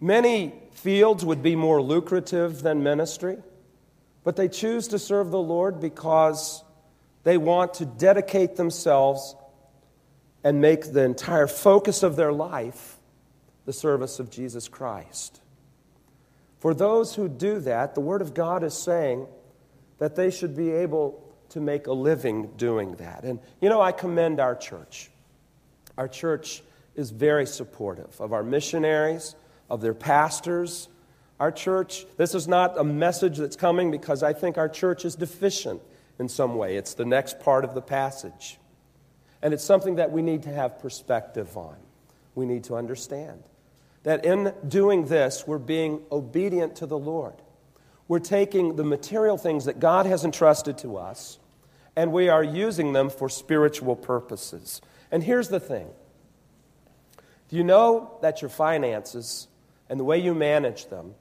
Many 0.00 0.52
fields 0.72 1.24
would 1.24 1.42
be 1.42 1.56
more 1.56 1.80
lucrative 1.80 2.62
than 2.62 2.82
ministry, 2.82 3.38
but 4.24 4.36
they 4.36 4.48
choose 4.48 4.88
to 4.88 4.98
serve 4.98 5.30
the 5.30 5.40
Lord 5.40 5.80
because 5.80 6.62
they 7.24 7.38
want 7.38 7.74
to 7.74 7.86
dedicate 7.86 8.56
themselves 8.56 9.34
and 10.46 10.60
make 10.60 10.92
the 10.92 11.02
entire 11.02 11.48
focus 11.48 12.04
of 12.04 12.14
their 12.14 12.32
life 12.32 12.98
the 13.64 13.72
service 13.72 14.20
of 14.20 14.30
Jesus 14.30 14.68
Christ. 14.68 15.40
For 16.60 16.72
those 16.72 17.16
who 17.16 17.28
do 17.28 17.58
that, 17.58 17.96
the 17.96 18.00
Word 18.00 18.22
of 18.22 18.32
God 18.32 18.62
is 18.62 18.72
saying 18.72 19.26
that 19.98 20.14
they 20.14 20.30
should 20.30 20.56
be 20.56 20.70
able 20.70 21.20
to 21.48 21.60
make 21.60 21.88
a 21.88 21.92
living 21.92 22.52
doing 22.56 22.94
that. 22.94 23.24
And 23.24 23.40
you 23.60 23.68
know, 23.68 23.80
I 23.80 23.90
commend 23.90 24.38
our 24.38 24.54
church. 24.54 25.10
Our 25.98 26.06
church 26.06 26.62
is 26.94 27.10
very 27.10 27.44
supportive 27.44 28.20
of 28.20 28.32
our 28.32 28.44
missionaries, 28.44 29.34
of 29.68 29.80
their 29.80 29.94
pastors. 29.94 30.86
Our 31.40 31.50
church, 31.50 32.06
this 32.18 32.36
is 32.36 32.46
not 32.46 32.78
a 32.78 32.84
message 32.84 33.38
that's 33.38 33.56
coming 33.56 33.90
because 33.90 34.22
I 34.22 34.32
think 34.32 34.58
our 34.58 34.68
church 34.68 35.04
is 35.04 35.16
deficient 35.16 35.82
in 36.20 36.28
some 36.28 36.54
way. 36.54 36.76
It's 36.76 36.94
the 36.94 37.04
next 37.04 37.40
part 37.40 37.64
of 37.64 37.74
the 37.74 37.82
passage. 37.82 38.60
And 39.46 39.54
it's 39.54 39.62
something 39.62 39.94
that 39.94 40.10
we 40.10 40.22
need 40.22 40.42
to 40.42 40.52
have 40.52 40.80
perspective 40.80 41.56
on. 41.56 41.76
We 42.34 42.46
need 42.46 42.64
to 42.64 42.74
understand 42.74 43.44
that 44.02 44.24
in 44.24 44.52
doing 44.66 45.06
this, 45.06 45.46
we're 45.46 45.58
being 45.58 46.02
obedient 46.10 46.74
to 46.78 46.86
the 46.86 46.98
Lord. 46.98 47.34
We're 48.08 48.18
taking 48.18 48.74
the 48.74 48.82
material 48.82 49.38
things 49.38 49.66
that 49.66 49.78
God 49.78 50.04
has 50.04 50.24
entrusted 50.24 50.78
to 50.78 50.96
us 50.96 51.38
and 51.94 52.10
we 52.10 52.28
are 52.28 52.42
using 52.42 52.92
them 52.92 53.08
for 53.08 53.28
spiritual 53.28 53.94
purposes. 53.94 54.80
And 55.12 55.22
here's 55.22 55.48
the 55.48 55.60
thing 55.60 55.90
do 57.48 57.54
you 57.54 57.62
know 57.62 58.18
that 58.22 58.42
your 58.42 58.48
finances 58.48 59.46
and 59.88 60.00
the 60.00 60.04
way 60.04 60.18
you 60.18 60.34
manage 60.34 60.86
them 60.86 61.14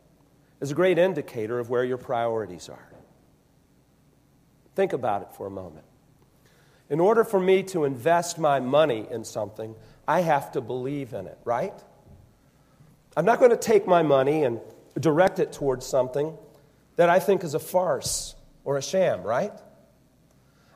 is 0.62 0.72
a 0.72 0.74
great 0.74 0.98
indicator 0.98 1.60
of 1.60 1.70
where 1.70 1.84
your 1.84 2.00
priorities 2.00 2.70
are? 2.70 2.90
Think 4.74 4.94
about 4.94 5.22
it 5.22 5.28
for 5.38 5.46
a 5.46 5.52
moment. 5.52 5.86
In 6.90 7.00
order 7.00 7.24
for 7.24 7.40
me 7.40 7.64
to 7.64 7.84
invest 7.84 8.38
my 8.38 8.60
money 8.60 9.08
in 9.10 9.24
something, 9.24 9.76
I 10.08 10.22
have 10.22 10.52
to 10.52 10.62
believe 10.62 11.14
in 11.14 11.28
it, 11.28 11.38
right? 11.44 11.74
I'm 13.18 13.26
not 13.26 13.40
going 13.40 13.52
to 13.52 13.58
take 13.58 13.88
my 13.88 14.04
money 14.04 14.44
and 14.44 14.60
direct 15.00 15.40
it 15.40 15.52
towards 15.52 15.86
something 15.86 16.38
that 16.96 17.10
I 17.10 17.20
think 17.20 17.44
is 17.44 17.54
a 17.54 17.60
farce 17.60 18.36
or 18.64 18.78
a 18.78 18.82
sham, 18.82 19.24
right? 19.24 19.54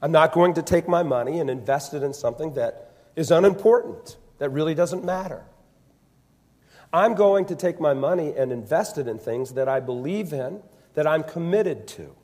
I'm 0.02 0.12
not 0.12 0.32
going 0.32 0.54
to 0.56 0.62
take 0.62 0.88
my 0.88 1.04
money 1.04 1.40
and 1.40 1.50
invest 1.50 1.94
it 1.94 2.04
in 2.04 2.14
something 2.14 2.54
that 2.54 2.92
is 3.16 3.32
unimportant, 3.32 4.18
that 4.38 4.50
really 4.50 4.74
doesn't 4.74 5.04
matter. 5.04 5.44
I'm 6.92 7.14
going 7.14 7.46
to 7.46 7.56
take 7.56 7.80
my 7.80 7.94
money 7.94 8.34
and 8.36 8.52
invest 8.52 8.98
it 8.98 9.08
in 9.08 9.20
things 9.20 9.54
that 9.54 9.68
I 9.68 9.80
believe 9.80 10.34
in, 10.34 10.62
that 10.96 11.06
I'm 11.06 11.24
committed 11.24 11.88
to. 11.90 12.16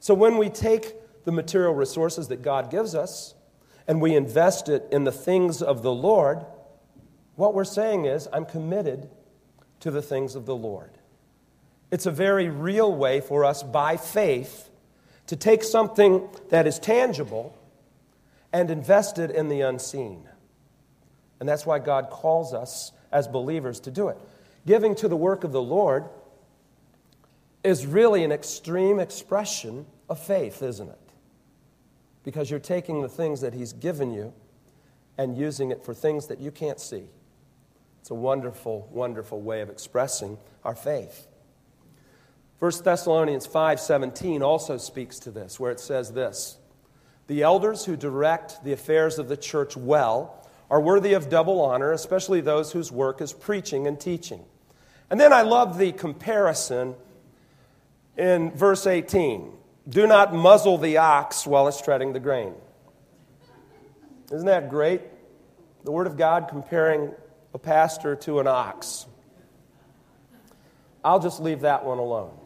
So 0.00 0.14
when 0.14 0.38
we 0.38 0.48
take 0.48 0.94
the 1.24 1.32
material 1.32 1.74
resources 1.74 2.28
that 2.28 2.42
God 2.42 2.70
gives 2.70 2.94
us 2.94 3.34
and 3.86 4.00
we 4.00 4.14
invest 4.14 4.68
it 4.68 4.86
in 4.90 5.04
the 5.04 5.12
things 5.12 5.62
of 5.62 5.82
the 5.82 5.92
Lord, 5.92 6.44
what 7.36 7.54
we're 7.54 7.64
saying 7.64 8.06
is, 8.06 8.28
I'm 8.32 8.46
committed 8.46 9.10
to 9.80 9.90
the 9.90 10.02
things 10.02 10.34
of 10.34 10.46
the 10.46 10.56
Lord. 10.56 10.90
It's 11.90 12.06
a 12.06 12.10
very 12.10 12.48
real 12.48 12.94
way 12.94 13.20
for 13.20 13.44
us 13.44 13.62
by 13.62 13.96
faith 13.96 14.70
to 15.26 15.36
take 15.36 15.62
something 15.62 16.28
that 16.50 16.66
is 16.66 16.78
tangible 16.78 17.56
and 18.52 18.70
invest 18.70 19.18
it 19.18 19.30
in 19.30 19.48
the 19.48 19.62
unseen. 19.62 20.28
And 21.40 21.48
that's 21.48 21.66
why 21.66 21.78
God 21.78 22.08
calls 22.10 22.54
us 22.54 22.92
as 23.12 23.28
believers 23.28 23.80
to 23.80 23.90
do 23.90 24.08
it. 24.08 24.18
Giving 24.66 24.94
to 24.96 25.08
the 25.08 25.16
work 25.16 25.44
of 25.44 25.52
the 25.52 25.62
Lord 25.62 26.04
is 27.62 27.86
really 27.86 28.24
an 28.24 28.32
extreme 28.32 28.98
expression 28.98 29.86
of 30.08 30.18
faith, 30.18 30.62
isn't 30.62 30.88
it? 30.88 30.98
Because 32.24 32.50
you're 32.50 32.60
taking 32.60 33.02
the 33.02 33.08
things 33.08 33.40
that 33.42 33.54
He's 33.54 33.72
given 33.72 34.12
you 34.12 34.32
and 35.16 35.36
using 35.36 35.70
it 35.70 35.84
for 35.84 35.94
things 35.94 36.26
that 36.26 36.40
you 36.40 36.50
can't 36.50 36.80
see. 36.80 37.04
It's 38.00 38.10
a 38.10 38.14
wonderful, 38.14 38.88
wonderful 38.92 39.40
way 39.40 39.60
of 39.60 39.70
expressing 39.70 40.36
our 40.64 40.74
faith. 40.74 41.26
1 42.58 42.84
Thessalonians 42.84 43.46
5:17 43.46 44.42
also 44.42 44.76
speaks 44.76 45.18
to 45.20 45.30
this 45.30 45.58
where 45.58 45.70
it 45.70 45.80
says 45.80 46.12
this 46.12 46.58
The 47.26 47.42
elders 47.42 47.84
who 47.84 47.96
direct 47.96 48.62
the 48.64 48.72
affairs 48.72 49.18
of 49.18 49.28
the 49.28 49.36
church 49.36 49.76
well 49.76 50.46
are 50.70 50.80
worthy 50.80 51.12
of 51.12 51.28
double 51.28 51.60
honor 51.60 51.92
especially 51.92 52.40
those 52.40 52.72
whose 52.72 52.90
work 52.90 53.20
is 53.20 53.32
preaching 53.32 53.86
and 53.86 54.00
teaching. 54.00 54.44
And 55.10 55.20
then 55.20 55.32
I 55.32 55.42
love 55.42 55.78
the 55.78 55.92
comparison 55.92 56.94
in 58.16 58.50
verse 58.50 58.86
18. 58.86 59.52
Do 59.88 60.06
not 60.06 60.34
muzzle 60.34 60.78
the 60.78 60.96
ox 60.96 61.46
while 61.46 61.68
it's 61.68 61.80
treading 61.80 62.12
the 62.12 62.20
grain. 62.20 62.54
Isn't 64.32 64.46
that 64.46 64.70
great? 64.70 65.02
The 65.84 65.92
word 65.92 66.06
of 66.06 66.16
God 66.16 66.48
comparing 66.48 67.12
a 67.52 67.58
pastor 67.58 68.16
to 68.16 68.40
an 68.40 68.46
ox. 68.46 69.06
I'll 71.04 71.20
just 71.20 71.40
leave 71.40 71.60
that 71.60 71.84
one 71.84 71.98
alone. 71.98 72.36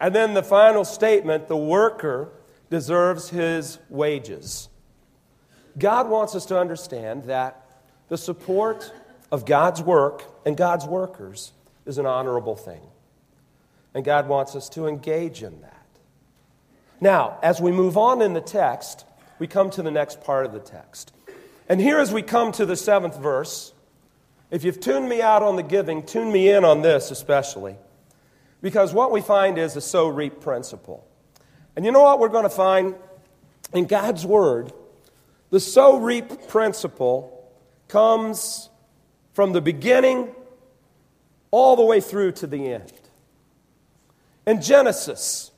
And 0.00 0.14
then 0.14 0.34
the 0.34 0.42
final 0.42 0.84
statement 0.84 1.48
the 1.48 1.56
worker 1.56 2.28
deserves 2.70 3.30
his 3.30 3.78
wages. 3.88 4.68
God 5.78 6.08
wants 6.08 6.34
us 6.34 6.44
to 6.46 6.58
understand 6.58 7.24
that 7.24 7.64
the 8.08 8.18
support 8.18 8.92
of 9.32 9.46
God's 9.46 9.82
work 9.82 10.24
and 10.44 10.56
God's 10.56 10.86
workers 10.86 11.52
is 11.86 11.98
an 11.98 12.06
honorable 12.06 12.56
thing. 12.56 12.82
And 13.98 14.04
God 14.04 14.28
wants 14.28 14.54
us 14.54 14.68
to 14.68 14.86
engage 14.86 15.42
in 15.42 15.60
that. 15.62 15.84
Now, 17.00 17.36
as 17.42 17.60
we 17.60 17.72
move 17.72 17.98
on 17.98 18.22
in 18.22 18.32
the 18.32 18.40
text, 18.40 19.04
we 19.40 19.48
come 19.48 19.70
to 19.70 19.82
the 19.82 19.90
next 19.90 20.20
part 20.20 20.46
of 20.46 20.52
the 20.52 20.60
text. 20.60 21.12
And 21.68 21.80
here, 21.80 21.98
as 21.98 22.12
we 22.12 22.22
come 22.22 22.52
to 22.52 22.64
the 22.64 22.76
seventh 22.76 23.18
verse, 23.18 23.72
if 24.52 24.62
you've 24.62 24.78
tuned 24.78 25.08
me 25.08 25.20
out 25.20 25.42
on 25.42 25.56
the 25.56 25.64
giving, 25.64 26.06
tune 26.06 26.30
me 26.30 26.48
in 26.48 26.64
on 26.64 26.80
this 26.80 27.10
especially. 27.10 27.74
Because 28.62 28.94
what 28.94 29.10
we 29.10 29.20
find 29.20 29.58
is 29.58 29.74
a 29.74 29.80
sow 29.80 30.06
reap 30.06 30.40
principle. 30.40 31.04
And 31.74 31.84
you 31.84 31.90
know 31.90 32.04
what 32.04 32.20
we're 32.20 32.28
going 32.28 32.44
to 32.44 32.48
find? 32.48 32.94
In 33.74 33.86
God's 33.86 34.24
Word, 34.24 34.72
the 35.50 35.58
sow 35.58 35.98
reap 35.98 36.46
principle 36.46 37.50
comes 37.88 38.70
from 39.32 39.54
the 39.54 39.60
beginning 39.60 40.28
all 41.50 41.74
the 41.74 41.84
way 41.84 42.00
through 42.00 42.30
to 42.30 42.46
the 42.46 42.74
end. 42.74 42.92
In 44.48 44.62
Genesis, 44.62 45.50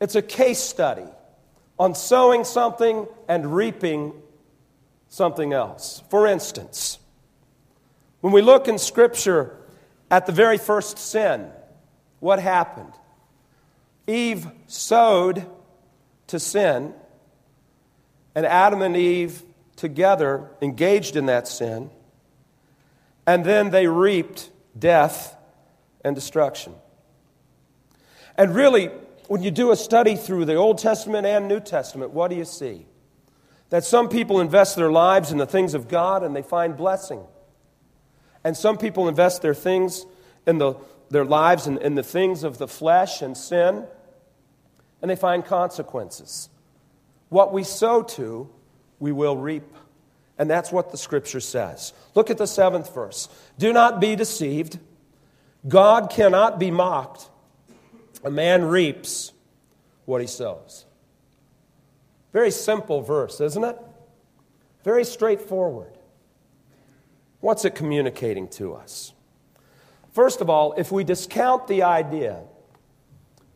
it's 0.00 0.14
a 0.14 0.22
case 0.22 0.58
study 0.58 1.04
on 1.78 1.94
sowing 1.94 2.44
something 2.44 3.06
and 3.28 3.54
reaping 3.54 4.14
something 5.10 5.52
else. 5.52 6.02
For 6.08 6.26
instance, 6.26 6.98
when 8.22 8.32
we 8.32 8.40
look 8.40 8.66
in 8.66 8.78
Scripture 8.78 9.58
at 10.10 10.24
the 10.24 10.32
very 10.32 10.56
first 10.56 10.96
sin, 10.96 11.50
what 12.20 12.38
happened? 12.38 12.94
Eve 14.06 14.46
sowed 14.68 15.44
to 16.28 16.40
sin, 16.40 16.94
and 18.34 18.46
Adam 18.46 18.80
and 18.80 18.96
Eve 18.96 19.42
together 19.76 20.48
engaged 20.62 21.16
in 21.16 21.26
that 21.26 21.46
sin, 21.46 21.90
and 23.26 23.44
then 23.44 23.68
they 23.68 23.86
reaped 23.86 24.48
death 24.78 25.36
and 26.02 26.14
destruction. 26.14 26.74
And 28.36 28.54
really, 28.54 28.86
when 29.28 29.42
you 29.42 29.50
do 29.50 29.70
a 29.70 29.76
study 29.76 30.16
through 30.16 30.44
the 30.44 30.54
Old 30.54 30.78
Testament 30.78 31.26
and 31.26 31.48
New 31.48 31.60
Testament, 31.60 32.10
what 32.10 32.28
do 32.28 32.36
you 32.36 32.44
see? 32.44 32.86
That 33.70 33.84
some 33.84 34.08
people 34.08 34.40
invest 34.40 34.76
their 34.76 34.90
lives 34.90 35.32
in 35.32 35.38
the 35.38 35.46
things 35.46 35.74
of 35.74 35.88
God 35.88 36.22
and 36.22 36.34
they 36.34 36.42
find 36.42 36.76
blessing. 36.76 37.22
And 38.42 38.56
some 38.56 38.76
people 38.76 39.08
invest 39.08 39.42
their 39.42 39.54
things 39.54 40.04
in 40.46 40.58
the 40.58 40.76
their 41.10 41.24
lives 41.24 41.66
in, 41.66 41.78
in 41.78 41.94
the 41.94 42.02
things 42.02 42.44
of 42.44 42.58
the 42.58 42.68
flesh 42.68 43.22
and 43.22 43.36
sin, 43.36 43.86
and 45.00 45.10
they 45.10 45.16
find 45.16 45.44
consequences. 45.44 46.48
What 47.28 47.52
we 47.52 47.62
sow 47.62 48.02
to, 48.02 48.50
we 48.98 49.12
will 49.12 49.36
reap. 49.36 49.64
And 50.36 50.50
that's 50.50 50.72
what 50.72 50.90
the 50.90 50.98
scripture 50.98 51.40
says. 51.40 51.92
Look 52.14 52.30
at 52.30 52.38
the 52.38 52.46
seventh 52.46 52.92
verse. 52.92 53.28
Do 53.58 53.72
not 53.72 54.00
be 54.00 54.16
deceived. 54.16 54.78
God 55.68 56.10
cannot 56.10 56.58
be 56.58 56.72
mocked. 56.72 57.30
A 58.24 58.30
man 58.30 58.64
reaps 58.64 59.32
what 60.06 60.20
he 60.20 60.26
sows. 60.26 60.86
Very 62.32 62.50
simple 62.50 63.00
verse, 63.00 63.40
isn't 63.40 63.62
it? 63.62 63.78
Very 64.82 65.04
straightforward. 65.04 65.96
What's 67.40 67.64
it 67.64 67.74
communicating 67.74 68.48
to 68.48 68.74
us? 68.74 69.12
First 70.12 70.40
of 70.40 70.48
all, 70.48 70.74
if 70.76 70.90
we 70.90 71.04
discount 71.04 71.66
the 71.68 71.82
idea 71.82 72.40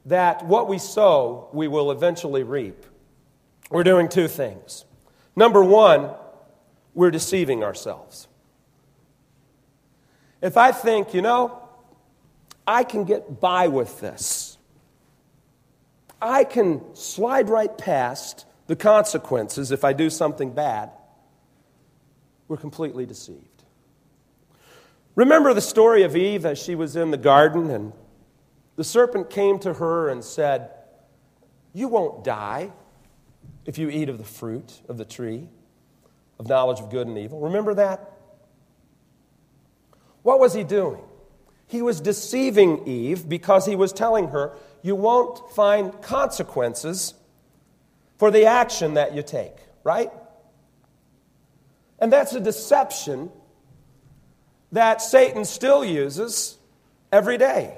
that 0.06 0.44
what 0.44 0.68
we 0.68 0.78
sow, 0.78 1.48
we 1.52 1.68
will 1.68 1.90
eventually 1.90 2.42
reap, 2.42 2.84
we're 3.70 3.84
doing 3.84 4.08
two 4.08 4.28
things. 4.28 4.84
Number 5.36 5.62
one, 5.62 6.10
we're 6.94 7.10
deceiving 7.10 7.62
ourselves. 7.62 8.26
If 10.40 10.56
I 10.56 10.72
think, 10.72 11.14
you 11.14 11.22
know, 11.22 11.62
I 12.66 12.84
can 12.84 13.04
get 13.04 13.40
by 13.40 13.68
with 13.68 14.00
this, 14.00 14.47
I 16.20 16.44
can 16.44 16.94
slide 16.94 17.48
right 17.48 17.76
past 17.76 18.46
the 18.66 18.76
consequences 18.76 19.70
if 19.70 19.84
I 19.84 19.92
do 19.92 20.10
something 20.10 20.52
bad, 20.52 20.90
we're 22.48 22.56
completely 22.56 23.06
deceived. 23.06 23.44
Remember 25.14 25.52
the 25.52 25.60
story 25.60 26.02
of 26.02 26.16
Eve 26.16 26.46
as 26.46 26.58
she 26.58 26.74
was 26.74 26.96
in 26.96 27.10
the 27.10 27.16
garden 27.16 27.70
and 27.70 27.92
the 28.76 28.84
serpent 28.84 29.30
came 29.30 29.58
to 29.60 29.74
her 29.74 30.08
and 30.08 30.22
said, 30.22 30.70
You 31.72 31.88
won't 31.88 32.22
die 32.22 32.70
if 33.64 33.78
you 33.78 33.90
eat 33.90 34.08
of 34.08 34.18
the 34.18 34.24
fruit 34.24 34.80
of 34.88 34.96
the 34.96 35.04
tree 35.04 35.48
of 36.38 36.48
knowledge 36.48 36.80
of 36.80 36.90
good 36.90 37.06
and 37.06 37.18
evil. 37.18 37.40
Remember 37.40 37.74
that? 37.74 38.12
What 40.22 40.38
was 40.38 40.54
he 40.54 40.62
doing? 40.62 41.02
He 41.66 41.82
was 41.82 42.00
deceiving 42.00 42.86
Eve 42.86 43.28
because 43.28 43.66
he 43.66 43.76
was 43.76 43.92
telling 43.92 44.28
her, 44.28 44.52
You 44.88 44.94
won't 44.94 45.50
find 45.50 46.00
consequences 46.00 47.12
for 48.16 48.30
the 48.30 48.46
action 48.46 48.94
that 48.94 49.14
you 49.14 49.22
take, 49.22 49.52
right? 49.84 50.10
And 51.98 52.10
that's 52.10 52.32
a 52.32 52.40
deception 52.40 53.30
that 54.72 55.02
Satan 55.02 55.44
still 55.44 55.84
uses 55.84 56.56
every 57.12 57.36
day. 57.36 57.76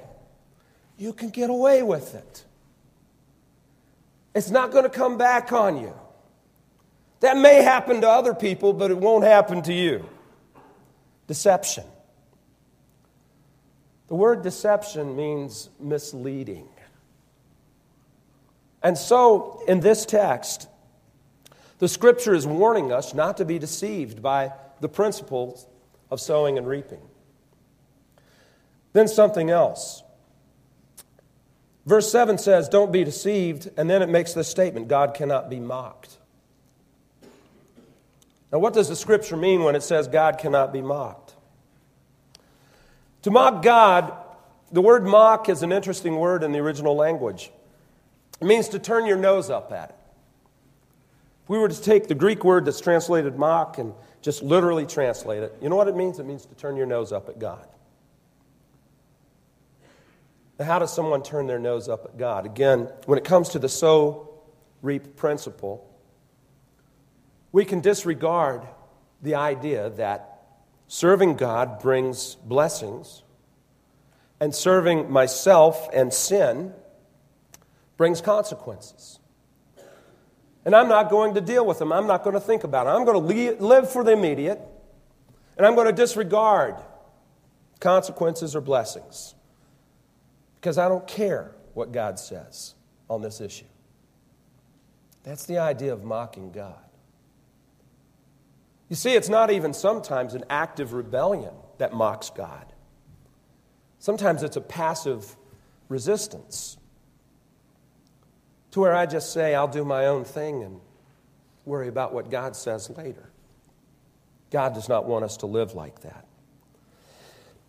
You 0.99 1.13
can 1.13 1.31
get 1.31 1.51
away 1.51 1.83
with 1.83 2.15
it. 2.15 2.45
It's 4.33 4.51
not 4.51 4.71
going 4.71 4.85
to 4.85 4.89
come 4.89 5.19
back 5.19 5.51
on 5.51 5.79
you. 5.79 5.95
That 7.19 7.37
may 7.37 7.61
happen 7.61 8.03
to 8.03 8.09
other 8.09 8.35
people, 8.35 8.73
but 8.73 8.93
it 8.93 8.99
won't 8.99 9.25
happen 9.25 9.63
to 9.63 9.73
you. 9.73 10.09
Deception. 11.27 11.87
The 14.07 14.15
word 14.15 14.43
deception 14.43 15.17
means 15.17 15.71
misleading. 15.81 16.69
And 18.83 18.97
so, 18.97 19.63
in 19.69 19.81
this 19.81 20.07
text, 20.07 20.69
the 21.79 21.89
scripture 21.89 22.35
is 22.35 22.47
warning 22.47 22.93
us 22.93 23.15
not 23.15 23.37
to 23.39 23.45
be 23.45 23.59
deceived 23.59 24.23
by 24.23 24.53
the 24.81 24.89
principles 24.89 25.67
of 26.11 26.21
sowing 26.21 26.59
and 26.59 26.67
reaping. 26.67 27.01
Then 28.93 29.09
something 29.09 29.51
else. 29.51 30.03
Verse 31.87 32.11
7 32.11 32.39
says, 32.39 32.69
Don't 32.69 32.93
be 32.93 33.05
deceived, 33.05 33.71
and 33.77 33.89
then 33.89 34.03
it 34.03 34.09
makes 34.09 34.33
this 34.33 34.49
statement 34.49 34.89
God 34.89 35.15
cannot 35.15 35.49
be 35.49 35.61
mocked. 35.61 36.19
Now, 38.53 38.59
what 38.59 38.75
does 38.75 38.89
the 38.89 38.97
scripture 38.97 39.37
mean 39.37 39.63
when 39.63 39.77
it 39.77 39.83
says 39.83 40.09
God 40.09 40.39
cannot 40.39 40.73
be 40.73 40.83
mocked? 40.83 41.35
To 43.23 43.31
mock 43.31 43.63
God, 43.63 44.13
the 44.73 44.81
word 44.81 45.07
mock 45.07 45.49
is 45.49 45.63
an 45.63 45.73
interesting 45.73 46.17
word 46.17 46.43
in 46.43 46.53
the 46.53 46.59
original 46.59 46.97
language. 46.97 47.51
It 48.41 48.47
means 48.47 48.69
to 48.71 48.79
turn 48.79 49.07
your 49.07 49.19
nose 49.19 49.51
up 49.51 49.73
at 49.73 49.91
it. 49.91 49.97
If 51.45 51.51
we 51.51 51.59
were 51.59 51.69
to 51.69 51.83
take 51.83 52.09
the 52.09 52.15
Greek 52.15 52.45
word 52.45 52.65
that's 52.65 52.81
translated 52.81 53.37
mock 53.37 53.79
and 53.79 53.93
just 54.23 54.43
literally 54.43 54.87
translate 54.87 55.43
it, 55.43 55.55
you 55.61 55.69
know 55.69 55.77
what 55.77 55.89
it 55.89 55.97
means? 55.97 56.19
It 56.19 56.27
means 56.27 56.47
to 56.47 56.55
turn 56.55 56.77
your 56.77 56.87
nose 56.87 57.13
up 57.13 57.29
at 57.29 57.39
God. 57.39 57.67
How 60.59 60.79
does 60.79 60.93
someone 60.93 61.23
turn 61.23 61.47
their 61.47 61.59
nose 61.59 61.89
up 61.89 62.05
at 62.05 62.19
God? 62.19 62.45
Again, 62.45 62.91
when 63.07 63.19
it 63.19 63.25
comes 63.25 63.51
to 63.51 63.59
the 63.59 63.69
sow 63.69 64.29
reap 64.83 65.17
principle, 65.17 65.87
we 67.53 67.65
can 67.65 67.81
disregard 67.81 68.63
the 69.23 69.35
idea 69.37 69.91
that 69.91 70.43
serving 70.87 71.37
God 71.37 71.81
brings 71.81 72.35
blessings 72.37 73.23
and 74.39 74.55
serving 74.55 75.11
myself 75.11 75.89
and 75.93 76.13
sin 76.13 76.75
brings 78.01 78.23
consequences. 78.23 79.19
And 80.65 80.75
I'm 80.75 80.89
not 80.89 81.11
going 81.11 81.35
to 81.35 81.43
deal 81.43 81.67
with 81.67 81.79
them. 81.79 81.93
I'm 81.93 82.07
not 82.07 82.25
going 82.25 82.33
to 82.33 82.41
think 82.41 82.65
about 82.65 82.87
it. 82.87 82.99
I'm 82.99 83.05
going 83.05 83.29
to 83.29 83.63
live 83.63 83.93
for 83.93 84.03
the 84.03 84.13
immediate, 84.13 84.59
and 85.59 85.67
I'm 85.67 85.75
going 85.75 85.87
to 85.87 85.93
disregard 85.93 86.77
consequences 87.79 88.57
or 88.57 88.63
blessings 88.63 89.35
because 90.59 90.79
I 90.79 90.89
don't 90.89 91.07
care 91.07 91.55
what 91.75 91.93
God 91.93 92.19
says 92.19 92.75
on 93.11 93.21
this 93.21 93.39
issue. 93.39 93.67
That's 95.23 95.45
the 95.45 95.59
idea 95.59 95.93
of 95.93 96.03
mocking 96.03 96.53
God. 96.53 96.81
You 98.89 98.97
see, 98.97 99.13
it's 99.13 99.29
not 99.29 99.51
even 99.51 99.75
sometimes 99.75 100.33
an 100.33 100.45
active 100.49 100.95
rebellion 100.95 101.53
that 101.77 101.93
mocks 101.93 102.31
God. 102.31 102.65
Sometimes 103.99 104.43
it's 104.43 104.57
a 104.57 104.63
passive 104.63 105.37
resistance 105.91 106.79
to 108.73 108.81
where 108.81 108.95
I 108.95 109.07
just 109.07 109.33
say, 109.33 109.55
I'll 109.55 109.69
do 109.69 109.85
my 109.85 110.07
own 110.07 110.25
thing 110.25 110.63
and 110.63 110.81
worry 111.65 111.89
about 111.89 112.13
what 112.13 112.31
God 112.31 112.57
says 112.57 112.91
later. 112.91 113.31
God 114.51 114.75
does 114.75 114.89
not 114.89 115.07
want 115.07 115.25
us 115.25 115.39
to 115.39 115.47
live 115.47 115.75
like 115.75 116.01
that. 116.01 116.27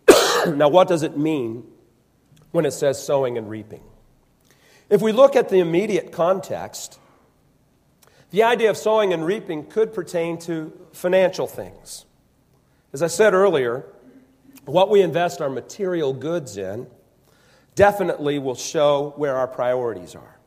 now, 0.56 0.68
what 0.68 0.88
does 0.88 1.02
it 1.02 1.16
mean 1.16 1.64
when 2.50 2.66
it 2.66 2.72
says 2.72 3.02
sowing 3.02 3.38
and 3.38 3.48
reaping? 3.48 3.82
If 4.90 5.00
we 5.00 5.12
look 5.12 5.36
at 5.36 5.48
the 5.48 5.58
immediate 5.58 6.12
context, 6.12 6.98
the 8.30 8.42
idea 8.42 8.70
of 8.70 8.76
sowing 8.76 9.12
and 9.12 9.24
reaping 9.24 9.66
could 9.66 9.94
pertain 9.94 10.38
to 10.40 10.72
financial 10.92 11.46
things. 11.46 12.04
As 12.92 13.02
I 13.02 13.06
said 13.06 13.32
earlier, 13.32 13.86
what 14.64 14.90
we 14.90 15.02
invest 15.02 15.40
our 15.40 15.48
material 15.48 16.12
goods 16.12 16.56
in 16.56 16.86
definitely 17.74 18.38
will 18.38 18.54
show 18.54 19.14
where 19.16 19.36
our 19.36 19.48
priorities 19.48 20.14
are. 20.14 20.38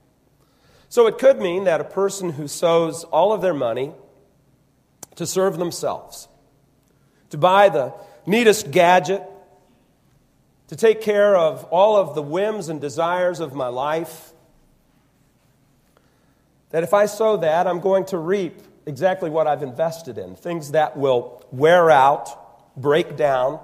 So 0.96 1.08
it 1.08 1.18
could 1.18 1.42
mean 1.42 1.66
that 1.66 1.82
a 1.82 1.84
person 1.84 2.30
who 2.30 2.48
sows 2.48 3.04
all 3.04 3.34
of 3.34 3.42
their 3.42 3.54
money 3.54 3.92
to 5.18 5.28
serve 5.28 5.58
themselves, 5.58 6.30
to 7.32 7.38
buy 7.38 7.68
the 7.68 7.94
neatest 8.26 8.72
gadget, 8.72 9.22
to 10.70 10.78
take 10.78 11.02
care 11.02 11.36
of 11.36 11.66
all 11.66 11.98
of 11.98 12.16
the 12.16 12.22
whims 12.22 12.70
and 12.70 12.80
desires 12.80 13.42
of 13.42 13.54
my 13.54 13.68
life, 13.68 14.32
that 16.70 16.84
if 16.84 16.94
I 16.94 17.08
sow 17.08 17.36
that, 17.36 17.68
I'm 17.68 17.82
going 17.82 18.06
to 18.06 18.18
reap 18.18 18.62
exactly 18.86 19.30
what 19.30 19.48
I've 19.48 19.64
invested 19.64 20.18
in 20.18 20.38
things 20.38 20.72
that 20.72 20.96
will 20.96 21.46
wear 21.52 21.92
out, 21.92 22.80
break 22.80 23.18
down, 23.18 23.60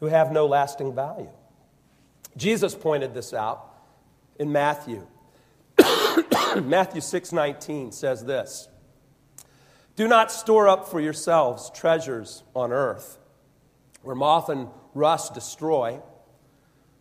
who 0.00 0.06
have 0.06 0.32
no 0.32 0.46
lasting 0.46 0.94
value. 0.94 1.28
Jesus 2.34 2.74
pointed 2.74 3.12
this 3.12 3.34
out 3.34 3.62
in 4.38 4.50
Matthew. 4.50 5.06
Matthew 6.62 7.00
6:19 7.00 7.92
says 7.92 8.24
this: 8.24 8.68
Do 9.96 10.06
not 10.06 10.30
store 10.30 10.68
up 10.68 10.86
for 10.86 11.00
yourselves 11.00 11.70
treasures 11.74 12.44
on 12.54 12.72
earth, 12.72 13.18
where 14.02 14.14
moth 14.14 14.48
and 14.48 14.68
rust 14.94 15.34
destroy, 15.34 16.00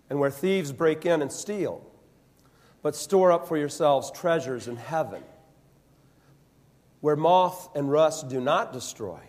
and 0.10 0.20
where 0.20 0.32
thieves 0.32 0.72
break 0.72 1.06
in 1.06 1.22
and 1.22 1.32
steal. 1.32 1.86
But 2.82 2.96
store 2.96 3.32
up 3.32 3.48
for 3.48 3.56
yourselves 3.56 4.10
treasures 4.12 4.68
in 4.68 4.78
heaven, 4.78 5.24
where 7.02 7.16
moth 7.16 7.70
and 7.76 7.92
rust 7.92 8.30
do 8.30 8.42
not 8.42 8.74
destroy, 8.74 9.20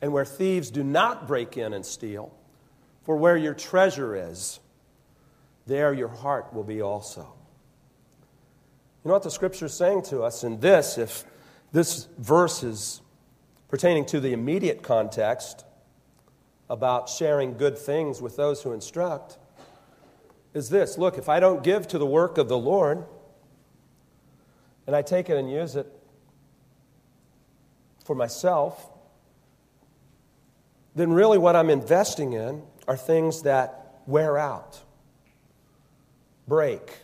and 0.00 0.12
where 0.12 0.24
thieves 0.24 0.70
do 0.70 0.82
not 0.82 1.26
break 1.26 1.58
in 1.58 1.74
and 1.74 1.84
steal. 1.84 2.34
For 3.02 3.16
where 3.16 3.36
your 3.36 3.52
treasure 3.52 4.16
is, 4.16 4.60
there 5.66 5.92
your 5.92 6.08
heart 6.08 6.54
will 6.54 6.64
be 6.64 6.80
also. 6.80 7.33
You 9.04 9.10
know 9.10 9.16
what 9.16 9.22
the 9.22 9.30
scripture 9.30 9.66
is 9.66 9.74
saying 9.74 10.04
to 10.04 10.22
us 10.22 10.44
in 10.44 10.60
this, 10.60 10.96
if 10.96 11.24
this 11.72 12.08
verse 12.16 12.62
is 12.62 13.02
pertaining 13.68 14.06
to 14.06 14.18
the 14.18 14.32
immediate 14.32 14.82
context 14.82 15.66
about 16.70 17.10
sharing 17.10 17.58
good 17.58 17.76
things 17.76 18.22
with 18.22 18.36
those 18.36 18.62
who 18.62 18.72
instruct, 18.72 19.36
is 20.54 20.70
this. 20.70 20.96
Look, 20.96 21.18
if 21.18 21.28
I 21.28 21.38
don't 21.38 21.62
give 21.62 21.86
to 21.88 21.98
the 21.98 22.06
work 22.06 22.38
of 22.38 22.48
the 22.48 22.56
Lord 22.56 23.04
and 24.86 24.96
I 24.96 25.02
take 25.02 25.28
it 25.28 25.36
and 25.36 25.52
use 25.52 25.76
it 25.76 25.86
for 28.06 28.14
myself, 28.14 28.90
then 30.94 31.12
really 31.12 31.36
what 31.36 31.56
I'm 31.56 31.68
investing 31.68 32.32
in 32.32 32.62
are 32.88 32.96
things 32.96 33.42
that 33.42 34.00
wear 34.06 34.38
out, 34.38 34.80
break, 36.48 37.03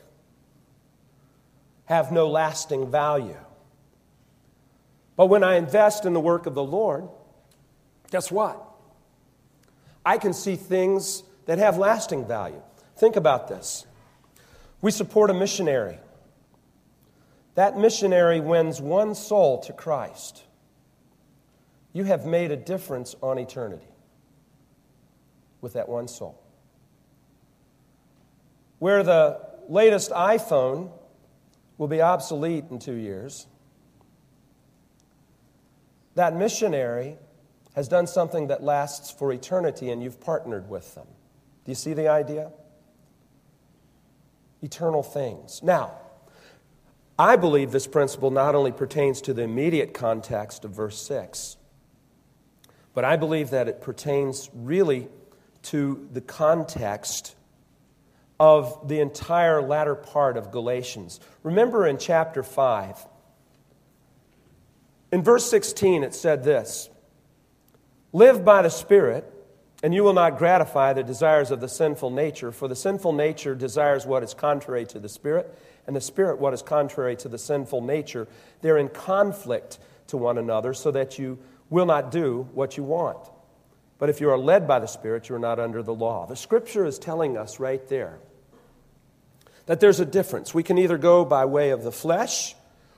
have 1.90 2.12
no 2.12 2.28
lasting 2.28 2.88
value. 2.88 3.36
But 5.16 5.26
when 5.26 5.42
I 5.42 5.56
invest 5.56 6.06
in 6.06 6.12
the 6.12 6.20
work 6.20 6.46
of 6.46 6.54
the 6.54 6.62
Lord, 6.62 7.08
guess 8.12 8.30
what? 8.30 8.64
I 10.06 10.16
can 10.16 10.32
see 10.32 10.54
things 10.54 11.24
that 11.46 11.58
have 11.58 11.78
lasting 11.78 12.28
value. 12.28 12.62
Think 12.96 13.16
about 13.16 13.48
this. 13.48 13.86
We 14.80 14.92
support 14.92 15.30
a 15.30 15.34
missionary. 15.34 15.98
That 17.56 17.76
missionary 17.76 18.38
wins 18.38 18.80
one 18.80 19.16
soul 19.16 19.58
to 19.62 19.72
Christ. 19.72 20.44
You 21.92 22.04
have 22.04 22.24
made 22.24 22.52
a 22.52 22.56
difference 22.56 23.16
on 23.20 23.36
eternity 23.36 23.92
with 25.60 25.72
that 25.72 25.88
one 25.88 26.06
soul. 26.06 26.40
Where 28.78 29.02
the 29.02 29.40
latest 29.68 30.12
iPhone 30.12 30.92
will 31.80 31.88
be 31.88 32.02
obsolete 32.02 32.66
in 32.70 32.78
two 32.78 32.92
years, 32.92 33.46
that 36.14 36.36
missionary 36.36 37.16
has 37.74 37.88
done 37.88 38.06
something 38.06 38.48
that 38.48 38.62
lasts 38.62 39.10
for 39.10 39.32
eternity 39.32 39.90
and 39.90 40.02
you've 40.02 40.20
partnered 40.20 40.68
with 40.68 40.94
them. 40.94 41.06
Do 41.64 41.70
you 41.70 41.74
see 41.74 41.94
the 41.94 42.08
idea? 42.08 42.50
Eternal 44.60 45.02
things. 45.02 45.62
Now, 45.62 45.94
I 47.18 47.36
believe 47.36 47.70
this 47.70 47.86
principle 47.86 48.30
not 48.30 48.54
only 48.54 48.72
pertains 48.72 49.22
to 49.22 49.32
the 49.32 49.42
immediate 49.42 49.94
context 49.94 50.66
of 50.66 50.72
verse 50.72 51.00
6, 51.00 51.56
but 52.92 53.06
I 53.06 53.16
believe 53.16 53.48
that 53.50 53.68
it 53.68 53.80
pertains 53.80 54.50
really 54.52 55.08
to 55.62 56.06
the 56.12 56.20
context 56.20 57.36
of 58.40 58.88
the 58.88 59.00
entire 59.00 59.60
latter 59.60 59.94
part 59.94 60.38
of 60.38 60.50
Galatians. 60.50 61.20
Remember 61.42 61.86
in 61.86 61.98
chapter 61.98 62.42
5, 62.42 63.06
in 65.12 65.22
verse 65.22 65.48
16, 65.50 66.02
it 66.02 66.14
said 66.14 66.42
this 66.42 66.88
Live 68.14 68.42
by 68.42 68.62
the 68.62 68.70
Spirit, 68.70 69.30
and 69.82 69.92
you 69.92 70.02
will 70.02 70.14
not 70.14 70.38
gratify 70.38 70.94
the 70.94 71.02
desires 71.02 71.50
of 71.50 71.60
the 71.60 71.68
sinful 71.68 72.10
nature, 72.10 72.50
for 72.50 72.66
the 72.66 72.74
sinful 72.74 73.12
nature 73.12 73.54
desires 73.54 74.06
what 74.06 74.22
is 74.22 74.32
contrary 74.32 74.86
to 74.86 74.98
the 74.98 75.08
Spirit, 75.08 75.54
and 75.86 75.94
the 75.94 76.00
Spirit 76.00 76.38
what 76.38 76.54
is 76.54 76.62
contrary 76.62 77.16
to 77.16 77.28
the 77.28 77.38
sinful 77.38 77.82
nature. 77.82 78.26
They're 78.62 78.78
in 78.78 78.88
conflict 78.88 79.78
to 80.06 80.16
one 80.16 80.38
another, 80.38 80.72
so 80.72 80.90
that 80.92 81.18
you 81.18 81.38
will 81.68 81.86
not 81.86 82.10
do 82.10 82.48
what 82.54 82.78
you 82.78 82.84
want. 82.84 83.18
But 83.98 84.08
if 84.08 84.18
you 84.18 84.30
are 84.30 84.38
led 84.38 84.66
by 84.66 84.78
the 84.78 84.86
Spirit, 84.86 85.28
you 85.28 85.34
are 85.34 85.38
not 85.38 85.60
under 85.60 85.82
the 85.82 85.94
law. 85.94 86.24
The 86.24 86.36
scripture 86.36 86.86
is 86.86 86.98
telling 86.98 87.36
us 87.36 87.60
right 87.60 87.86
there 87.86 88.18
that 89.66 89.80
there's 89.80 90.00
a 90.00 90.06
difference. 90.06 90.54
We 90.54 90.62
can 90.62 90.78
either 90.78 90.98
go 90.98 91.24
by 91.24 91.44
way 91.44 91.70
of 91.70 91.82
the 91.82 91.92
flesh 91.92 92.54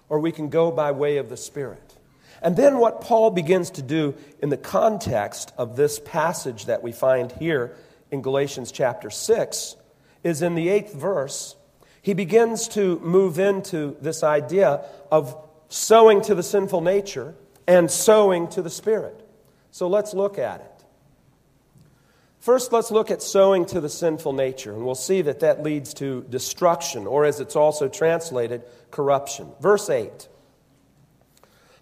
or 0.09 0.21
we 0.21 0.33
can 0.33 0.49
go 0.49 0.71
by 0.71 0.93
way 0.93 1.17
of 1.19 1.29
the 1.29 1.37
Spirit. 1.37 1.95
And 2.43 2.57
then 2.57 2.79
what 2.79 3.01
Paul 3.01 3.31
begins 3.31 3.71
to 3.71 3.83
do 3.83 4.15
in 4.41 4.49
the 4.49 4.57
context 4.57 5.53
of 5.57 5.77
this 5.77 6.01
passage 6.01 6.67
that 6.67 6.83
we 6.83 6.93
find 6.93 7.31
here 7.33 7.75
in 8.11 8.21
Galatians 8.21 8.73
chapter 8.73 9.11
6 9.11 9.77
is 10.25 10.43
in 10.43 10.55
the 10.55 10.69
eighth 10.69 10.93
verse, 10.95 11.57
he 12.03 12.15
begins 12.15 12.69
to 12.69 12.99
move 12.99 13.39
into 13.39 13.97
this 14.01 14.23
idea 14.23 14.85
of 15.11 15.37
sowing 15.69 16.21
to 16.23 16.35
the 16.35 16.43
sinful 16.43 16.81
nature 16.81 17.35
and 17.67 17.91
sowing 17.91 18.49
to 18.49 18.61
the 18.61 18.71
Spirit. 18.71 19.27
So 19.71 19.89
let's 19.89 20.13
look 20.13 20.39
at 20.39 20.61
it. 20.61 20.72
First, 22.43 22.73
let's 22.73 22.91
look 22.91 23.13
at 23.13 23.23
sowing 23.23 23.67
to 23.67 23.81
the 23.81 23.89
sinful 23.89 24.33
nature, 24.33 24.73
and 24.73 24.85
we'll 24.85 24.97
see 24.97 25.23
that 25.23 25.39
that 25.41 25.63
leads 25.63 25.95
to 25.95 26.27
destruction, 26.29 27.07
or 27.07 27.25
as 27.25 27.39
it's 27.39 27.55
also 27.55 27.87
translated, 27.89 28.65
corruption. 28.91 29.53
Verse 29.61 29.89
8 29.89 30.27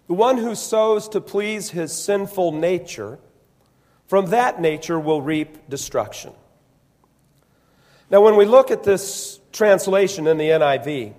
The 0.05 0.13
one 0.13 0.37
who 0.37 0.53
sows 0.53 1.09
to 1.09 1.19
please 1.19 1.71
his 1.71 1.91
sinful 1.91 2.51
nature, 2.51 3.17
from 4.05 4.27
that 4.27 4.61
nature 4.61 4.99
will 4.99 5.19
reap 5.19 5.67
destruction. 5.67 6.31
Now, 8.11 8.21
when 8.21 8.35
we 8.35 8.45
look 8.45 8.69
at 8.69 8.83
this 8.83 9.39
translation 9.51 10.27
in 10.27 10.37
the 10.37 10.49
NIV, 10.49 11.15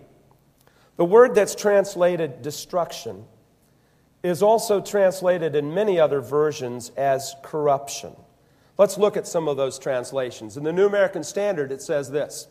the 0.99 1.05
word 1.05 1.35
that's 1.35 1.57
translated 1.57 2.43
destruction 2.43 3.25
is 4.23 4.41
also 4.41 4.81
translated 4.81 5.57
in 5.57 5.75
many 5.75 5.99
other 5.99 6.21
versions 6.21 6.91
as 6.91 7.35
corruption. 7.43 8.15
Let's 8.83 8.99
look 8.99 9.17
at 9.17 9.29
some 9.29 9.47
of 9.47 9.57
those 9.57 9.79
translations. 9.79 10.57
In 10.57 10.65
the 10.65 10.73
New 10.73 10.87
American 10.87 11.23
Standard, 11.23 11.71
it 11.71 11.81
says 11.81 12.11
this 12.11 12.49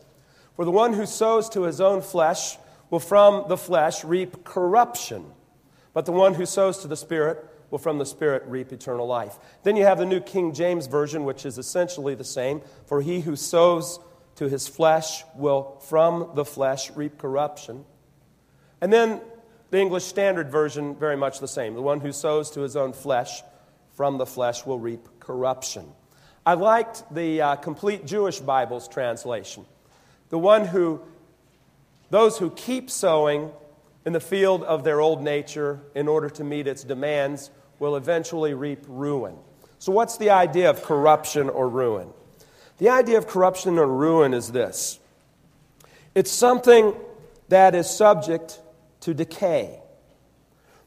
For 0.56 0.64
the 0.64 0.70
one 0.70 0.94
who 0.94 1.04
sows 1.04 1.46
to 1.50 1.64
his 1.64 1.78
own 1.78 2.00
flesh 2.00 2.56
will 2.88 3.00
from 3.00 3.44
the 3.50 3.58
flesh 3.58 4.02
reap 4.02 4.42
corruption, 4.42 5.26
but 5.92 6.06
the 6.06 6.12
one 6.12 6.32
who 6.32 6.46
sows 6.46 6.78
to 6.78 6.88
the 6.88 6.96
Spirit 6.96 7.46
will 7.70 7.76
from 7.76 7.98
the 7.98 8.06
Spirit 8.06 8.44
reap 8.46 8.72
eternal 8.72 9.06
life. 9.06 9.38
Then 9.62 9.76
you 9.76 9.84
have 9.84 9.98
the 9.98 10.06
New 10.06 10.20
King 10.20 10.54
James 10.54 10.86
Version, 10.86 11.24
which 11.24 11.44
is 11.44 11.58
essentially 11.58 12.14
the 12.14 12.24
same. 12.24 12.62
For 12.86 13.02
he 13.02 13.20
who 13.20 13.36
sows 13.36 14.00
to 14.36 14.48
his 14.48 14.66
flesh 14.66 15.24
will 15.36 15.82
from 15.86 16.30
the 16.34 16.46
flesh 16.46 16.90
reap 16.92 17.18
corruption. 17.18 17.84
And 18.80 18.90
then 18.90 19.20
the 19.68 19.80
English 19.80 20.04
Standard 20.04 20.50
Version, 20.50 20.96
very 20.96 21.18
much 21.18 21.40
the 21.40 21.46
same. 21.46 21.74
The 21.74 21.82
one 21.82 22.00
who 22.00 22.10
sows 22.10 22.50
to 22.52 22.62
his 22.62 22.74
own 22.74 22.94
flesh 22.94 23.42
from 23.90 24.16
the 24.16 24.24
flesh 24.24 24.64
will 24.64 24.78
reap 24.78 25.20
corruption. 25.20 25.92
I 26.44 26.54
liked 26.54 27.14
the 27.14 27.40
uh, 27.40 27.56
Complete 27.56 28.04
Jewish 28.04 28.40
Bible's 28.40 28.88
translation. 28.88 29.64
The 30.30 30.38
one 30.38 30.64
who, 30.64 31.00
those 32.10 32.38
who 32.38 32.50
keep 32.50 32.90
sowing 32.90 33.50
in 34.04 34.12
the 34.12 34.20
field 34.20 34.64
of 34.64 34.82
their 34.82 35.00
old 35.00 35.22
nature 35.22 35.78
in 35.94 36.08
order 36.08 36.28
to 36.30 36.42
meet 36.42 36.66
its 36.66 36.82
demands 36.82 37.50
will 37.78 37.94
eventually 37.94 38.54
reap 38.54 38.80
ruin. 38.88 39.36
So, 39.78 39.92
what's 39.92 40.16
the 40.16 40.30
idea 40.30 40.70
of 40.70 40.82
corruption 40.82 41.48
or 41.48 41.68
ruin? 41.68 42.08
The 42.78 42.88
idea 42.88 43.18
of 43.18 43.28
corruption 43.28 43.78
or 43.78 43.86
ruin 43.86 44.34
is 44.34 44.50
this 44.50 44.98
it's 46.14 46.30
something 46.30 46.94
that 47.48 47.74
is 47.74 47.88
subject 47.88 48.60
to 49.00 49.14
decay. 49.14 49.78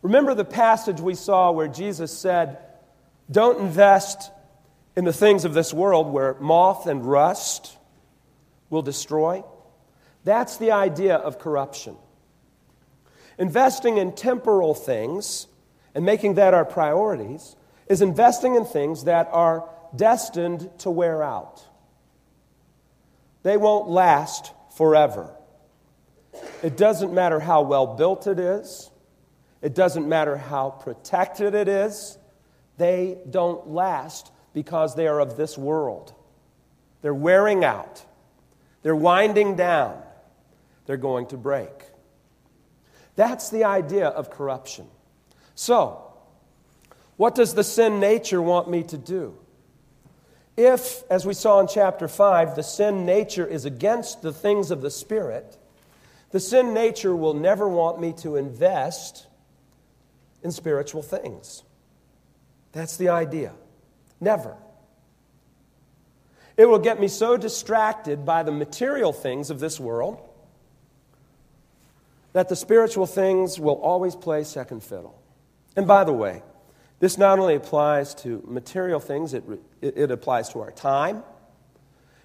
Remember 0.02 0.34
the 0.36 0.46
passage 0.46 1.00
we 1.00 1.16
saw 1.16 1.52
where 1.52 1.68
Jesus 1.68 2.16
said, 2.16 2.58
Don't 3.32 3.60
invest 3.60 4.32
in 4.96 5.06
the 5.06 5.14
things 5.14 5.46
of 5.46 5.54
this 5.54 5.74
world 5.74 6.12
where 6.12 6.36
moth 6.36 6.88
and 6.88 7.06
rust 7.06 7.78
will 8.70 8.82
destroy. 8.82 9.44
That's 10.24 10.58
the 10.58 10.72
idea 10.72 11.16
of 11.16 11.40
corruption. 11.40 11.98
Investing 13.38 13.98
in 13.98 14.14
temporal 14.14 14.74
things 14.74 15.48
and 15.94 16.06
making 16.06 16.36
that 16.36 16.54
our 16.54 16.66
priorities 16.66 17.56
is 17.88 18.02
investing 18.02 18.56
in 18.56 18.66
things 18.66 19.04
that 19.04 19.30
are 19.32 19.70
destined 19.96 20.70
to 20.80 20.90
wear 20.90 21.22
out. 21.22 21.64
They 23.44 23.58
won't 23.58 23.88
last 23.90 24.52
forever. 24.76 25.36
It 26.64 26.78
doesn't 26.78 27.14
matter 27.14 27.40
how 27.40 27.62
well 27.62 27.96
built 27.96 28.28
it 28.28 28.40
is, 28.40 28.90
it 29.62 29.76
doesn't 29.76 30.08
matter 30.08 30.36
how 30.36 30.72
protected 30.72 31.54
it 31.54 31.68
is, 31.68 32.18
they 32.78 33.18
don't 33.30 33.70
last 33.70 34.32
because 34.56 34.96
they 34.96 35.06
are 35.06 35.20
of 35.20 35.36
this 35.36 35.58
world. 35.58 36.14
They're 37.02 37.14
wearing 37.14 37.64
out, 37.66 38.04
they're 38.82 38.96
winding 38.96 39.58
down, 39.58 40.02
they're 40.86 40.98
going 40.98 41.28
to 41.28 41.38
break. 41.38 41.70
That's 43.18 43.50
the 43.50 43.66
idea 43.66 44.08
of 44.08 44.32
corruption. 44.32 44.88
So, 45.56 46.02
what 47.18 47.36
does 47.36 47.54
the 47.54 47.66
sin 47.66 48.00
nature 48.00 48.42
want 48.42 48.70
me 48.70 48.84
to 48.84 48.98
do? 48.98 49.38
If, 50.56 51.04
as 51.10 51.26
we 51.26 51.34
saw 51.34 51.60
in 51.60 51.68
chapter 51.68 52.08
5, 52.08 52.56
the 52.56 52.64
sin 52.64 53.06
nature 53.06 53.46
is 53.46 53.66
against 53.66 54.22
the 54.22 54.32
things 54.32 54.72
of 54.72 54.82
the 54.82 54.90
Spirit, 54.90 55.58
the 56.32 56.40
sin 56.40 56.74
nature 56.74 57.16
will 57.16 57.34
never 57.34 57.68
want 57.68 58.00
me 58.00 58.14
to 58.20 58.38
invest 58.38 59.28
in 60.44 60.52
spiritual 60.52 61.02
things. 61.02 61.64
That's 62.72 62.96
the 62.96 63.10
idea. 63.10 63.52
Never. 64.20 64.56
It 66.58 66.68
will 66.68 66.80
get 66.80 67.00
me 67.00 67.08
so 67.08 67.36
distracted 67.38 68.26
by 68.26 68.44
the 68.44 68.52
material 68.52 69.12
things 69.12 69.50
of 69.50 69.60
this 69.60 69.80
world 69.80 70.22
that 72.34 72.50
the 72.50 72.56
spiritual 72.56 73.06
things 73.06 73.60
will 73.60 73.76
always 73.76 74.16
play 74.16 74.44
second 74.44 74.84
fiddle. 74.84 75.22
And 75.76 75.88
by 75.88 76.04
the 76.04 76.14
way, 76.14 76.44
this 77.00 77.18
not 77.18 77.40
only 77.40 77.56
applies 77.56 78.16
to 78.16 78.42
material 78.48 79.00
things, 79.00 79.34
it, 79.34 79.44
it, 79.82 80.12
applies 80.12 80.50
to 80.50 80.62
our 80.62 80.72
time, 80.72 81.24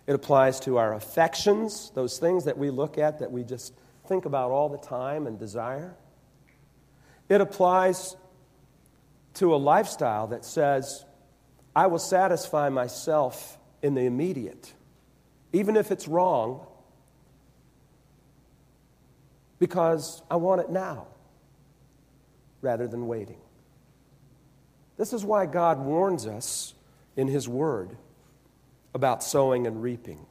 it 0.07 0.14
applies 0.14 0.61
to 0.61 0.79
our 0.79 0.94
affections, 0.94 1.90
those 1.94 2.18
things 2.18 2.44
that 2.44 2.57
we 2.57 2.70
look 2.70 2.98
at 2.98 3.18
that 3.18 3.31
we 3.31 3.42
just 3.44 3.74
think 4.07 4.24
about 4.24 4.50
all 4.50 4.68
the 4.68 4.79
time 4.79 5.26
and 5.26 5.38
desire. 5.38 5.94
It 7.29 7.40
applies 7.40 8.16
to 9.35 9.55
a 9.55 9.59
lifestyle 9.59 10.29
that 10.29 10.44
says, 10.44 11.05
I 11.74 11.87
will 11.87 11.98
satisfy 11.98 12.68
myself 12.68 13.59
in 13.83 13.94
the 13.94 14.02
immediate, 14.02 14.72
even 15.52 15.76
if 15.76 15.90
it's 15.90 16.09
wrong, 16.09 16.66
because 19.59 20.22
I 20.30 20.37
want 20.37 20.61
it 20.62 20.70
now 20.70 21.06
rather 22.62 22.88
than 22.88 23.06
waiting. 23.06 23.40
This 24.96 25.12
is 25.12 25.24
why 25.24 25.46
God 25.46 25.78
warns 25.78 26.26
us 26.26 26.74
in 27.16 27.28
His 27.28 27.48
Word 27.48 27.96
about 28.94 29.22
sowing 29.22 29.66
and 29.66 29.83
reaping. 29.83 30.26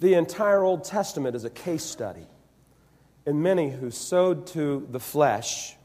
The 0.00 0.14
entire 0.14 0.62
Old 0.62 0.84
Testament 0.84 1.34
is 1.34 1.44
a 1.44 1.50
case 1.50 1.82
study 1.82 2.26
in 3.26 3.42
many 3.42 3.70
who 3.70 3.90
sowed 3.90 4.46
to 4.48 4.86
the 4.90 5.00
flesh 5.00 5.76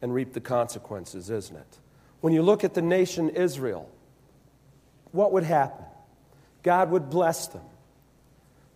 and 0.00 0.14
reaped 0.14 0.34
the 0.34 0.40
consequences, 0.40 1.30
isn't 1.30 1.56
it? 1.56 1.78
When 2.22 2.32
you 2.32 2.42
look 2.42 2.62
at 2.62 2.72
the 2.72 2.82
nation 2.82 3.30
Israel, 3.30 3.90
what 5.10 5.32
would 5.32 5.42
happen? 5.42 5.84
God 6.62 6.92
would 6.92 7.10
bless 7.10 7.48
them. 7.48 7.64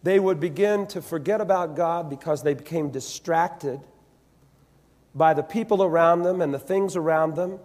They 0.03 0.19
would 0.19 0.41
begin 0.41 0.89
to 0.89 1.01
forget 1.01 1.41
about 1.41 1.77
God 1.77 2.11
because 2.11 2.43
they 2.43 2.55
became 2.55 2.91
distracted 2.91 3.81
by 5.15 5.33
the 5.33 5.45
people 5.45 5.85
around 5.85 6.23
them 6.23 6.43
and 6.43 6.53
the 6.53 6.59
things 6.59 6.97
around 6.97 7.37
them. 7.37 7.61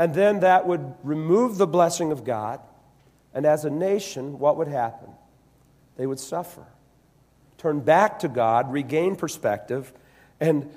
And 0.00 0.12
then 0.12 0.40
that 0.40 0.66
would 0.66 0.92
remove 1.04 1.56
the 1.56 1.66
blessing 1.68 2.10
of 2.10 2.24
God. 2.24 2.58
And 3.32 3.46
as 3.46 3.64
a 3.64 3.70
nation, 3.70 4.40
what 4.40 4.56
would 4.56 4.68
happen? 4.68 5.08
They 5.96 6.06
would 6.06 6.18
suffer, 6.18 6.66
turn 7.58 7.78
back 7.78 8.18
to 8.20 8.28
God, 8.28 8.72
regain 8.72 9.14
perspective, 9.14 9.92
and 10.40 10.68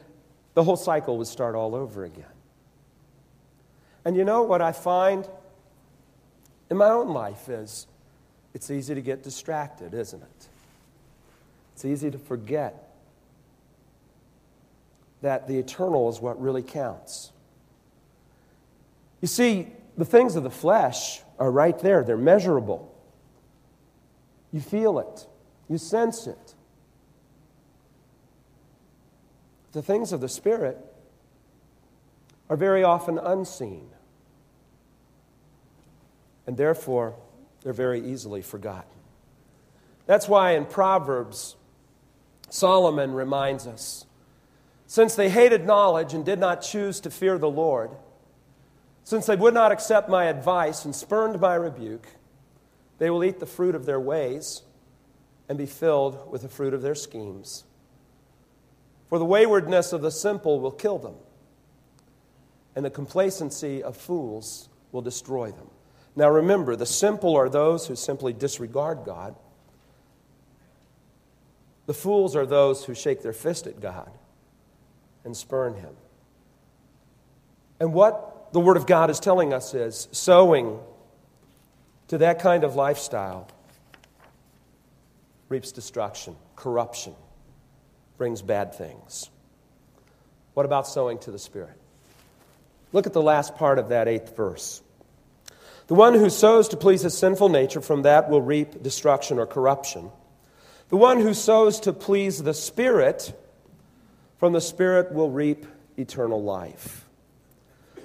the 0.54 0.64
whole 0.64 0.78
cycle 0.78 1.18
would 1.18 1.28
start 1.28 1.56
all 1.56 1.74
over 1.74 2.04
again. 2.04 2.35
And 4.06 4.16
you 4.16 4.24
know 4.24 4.44
what 4.44 4.62
I 4.62 4.72
find 4.72 5.28
in 6.70 6.78
my 6.78 6.90
own 6.90 7.10
life 7.10 7.50
is 7.50 7.88
it's 8.54 8.72
easy 8.72 8.96
to 8.96 9.02
get 9.02 9.24
distracted, 9.24 9.94
isn't 9.94 10.22
it? 10.22 10.48
It's 11.74 11.84
easy 11.84 12.12
to 12.12 12.18
forget 12.18 12.94
that 15.22 15.48
the 15.48 15.58
eternal 15.58 16.08
is 16.10 16.22
what 16.22 16.40
really 16.40 16.62
counts. 16.62 17.32
You 19.22 19.28
see, 19.28 19.68
the 19.98 20.06
things 20.06 20.36
of 20.36 20.44
the 20.44 20.52
flesh 20.52 21.22
are 21.40 21.50
right 21.50 21.78
there, 21.80 22.04
they're 22.04 22.16
measurable. 22.16 22.94
You 24.54 24.62
feel 24.62 25.00
it, 25.00 25.28
you 25.68 25.78
sense 25.78 26.28
it. 26.28 26.54
The 29.72 29.82
things 29.82 30.14
of 30.14 30.22
the 30.22 30.30
Spirit 30.30 30.78
are 32.50 32.56
very 32.56 32.84
often 32.84 33.18
unseen, 33.18 33.90
and 36.48 36.58
therefore 36.58 37.16
they're 37.62 37.74
very 37.74 38.06
easily 38.06 38.42
forgotten. 38.42 38.90
That's 40.06 40.28
why 40.28 40.52
in 40.52 40.66
Proverbs, 40.66 41.56
Solomon 42.50 43.14
reminds 43.14 43.66
us 43.66 44.06
since 44.88 45.16
they 45.16 45.30
hated 45.30 45.66
knowledge 45.66 46.14
and 46.14 46.24
did 46.24 46.40
not 46.40 46.62
choose 46.62 47.00
to 47.02 47.10
fear 47.10 47.38
the 47.38 47.50
Lord, 47.50 47.92
since 49.04 49.26
they 49.26 49.36
would 49.36 49.54
not 49.54 49.72
accept 49.72 50.10
my 50.10 50.26
advice 50.26 50.86
and 50.86 50.96
spurned 50.96 51.40
my 51.40 51.56
rebuke, 51.56 52.08
they 52.98 53.10
will 53.10 53.24
eat 53.24 53.40
the 53.40 53.46
fruit 53.46 53.76
of 53.76 53.86
their 53.86 54.00
ways 54.00 54.62
and 55.50 55.58
be 55.58 55.66
filled 55.66 56.32
with 56.32 56.42
the 56.42 56.50
fruit 56.50 56.74
of 56.74 56.82
their 56.82 56.96
schemes. 56.96 57.64
For 59.10 59.20
the 59.20 59.26
waywardness 59.26 59.94
of 59.94 60.02
the 60.02 60.12
simple 60.12 60.60
will 60.60 60.72
kill 60.72 60.98
them, 60.98 61.16
and 62.76 62.84
the 62.84 62.90
complacency 62.90 63.84
of 63.84 63.96
fools 63.96 64.70
will 64.92 65.02
destroy 65.02 65.52
them. 65.52 65.70
Now 66.16 66.30
remember, 66.30 66.76
the 66.76 66.86
simple 66.86 67.36
are 67.36 67.50
those 67.50 67.88
who 67.88 67.96
simply 67.96 68.34
disregard 68.34 69.00
God. 69.06 69.36
The 71.88 71.94
fools 71.94 72.36
are 72.36 72.46
those 72.46 72.86
who 72.86 72.96
shake 72.96 73.22
their 73.22 73.34
fist 73.34 73.68
at 73.68 73.80
God 73.80 74.10
and 75.24 75.36
spurn 75.36 75.76
him. 75.76 75.96
And 77.80 77.94
what 77.94 78.54
the 78.54 78.60
Word 78.60 78.78
of 78.78 78.88
God 78.88 79.10
is 79.10 79.20
telling 79.20 79.54
us 79.54 79.74
is 79.74 80.08
sowing 80.12 80.80
to 82.08 82.20
that 82.20 82.40
kind 82.40 82.64
of 82.64 82.76
lifestyle 82.76 83.48
reaps 85.50 85.72
destruction, 85.72 86.36
corruption, 86.56 87.14
brings 88.18 88.42
bad 88.42 88.74
things. 88.74 89.30
What 90.54 90.66
about 90.66 90.88
sowing 90.88 91.20
to 91.20 91.32
the 91.32 91.40
Spirit? 91.40 91.78
Look 92.94 93.06
at 93.06 93.14
the 93.14 93.22
last 93.22 93.56
part 93.56 93.78
of 93.78 93.90
that 93.90 94.08
eighth 94.08 94.36
verse. 94.36 94.82
The 95.88 95.96
one 95.96 96.16
who 96.16 96.30
sows 96.30 96.68
to 96.70 96.78
please 96.78 97.02
his 97.02 97.18
sinful 97.18 97.50
nature 97.50 97.82
from 97.82 98.02
that 98.04 98.30
will 98.30 98.42
reap 98.42 98.82
destruction 98.82 99.38
or 99.38 99.46
corruption. 99.46 100.10
The 100.90 100.98
one 100.98 101.20
who 101.20 101.34
sows 101.34 101.80
to 101.82 101.94
please 101.94 102.42
the 102.42 102.54
Spirit 102.54 103.34
from 104.38 104.54
the 104.54 104.62
Spirit 104.62 105.12
will 105.12 105.30
reap 105.30 105.66
eternal 105.98 106.44
life. 106.44 107.06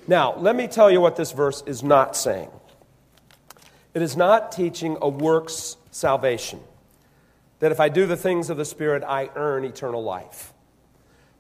Now, 0.07 0.37
let 0.37 0.57
me 0.57 0.67
tell 0.67 0.91
you 0.91 1.01
what 1.01 1.17
this 1.17 1.33
verse 1.33 1.63
is 1.67 1.83
not 1.83 2.17
saying. 2.17 2.51
It 3.95 4.03
is 4.03 4.17
not 4.17 4.53
teaching 4.53 4.97
a 5.01 5.09
works 5.09 5.77
salvation, 5.91 6.61
that 7.59 7.73
if 7.73 7.81
I 7.81 7.89
do 7.89 8.07
the 8.07 8.17
things 8.17 8.51
of 8.51 8.57
the 8.57 8.65
Spirit, 8.65 9.03
I 9.07 9.31
earn 9.35 9.65
eternal 9.65 10.03
life. 10.03 10.53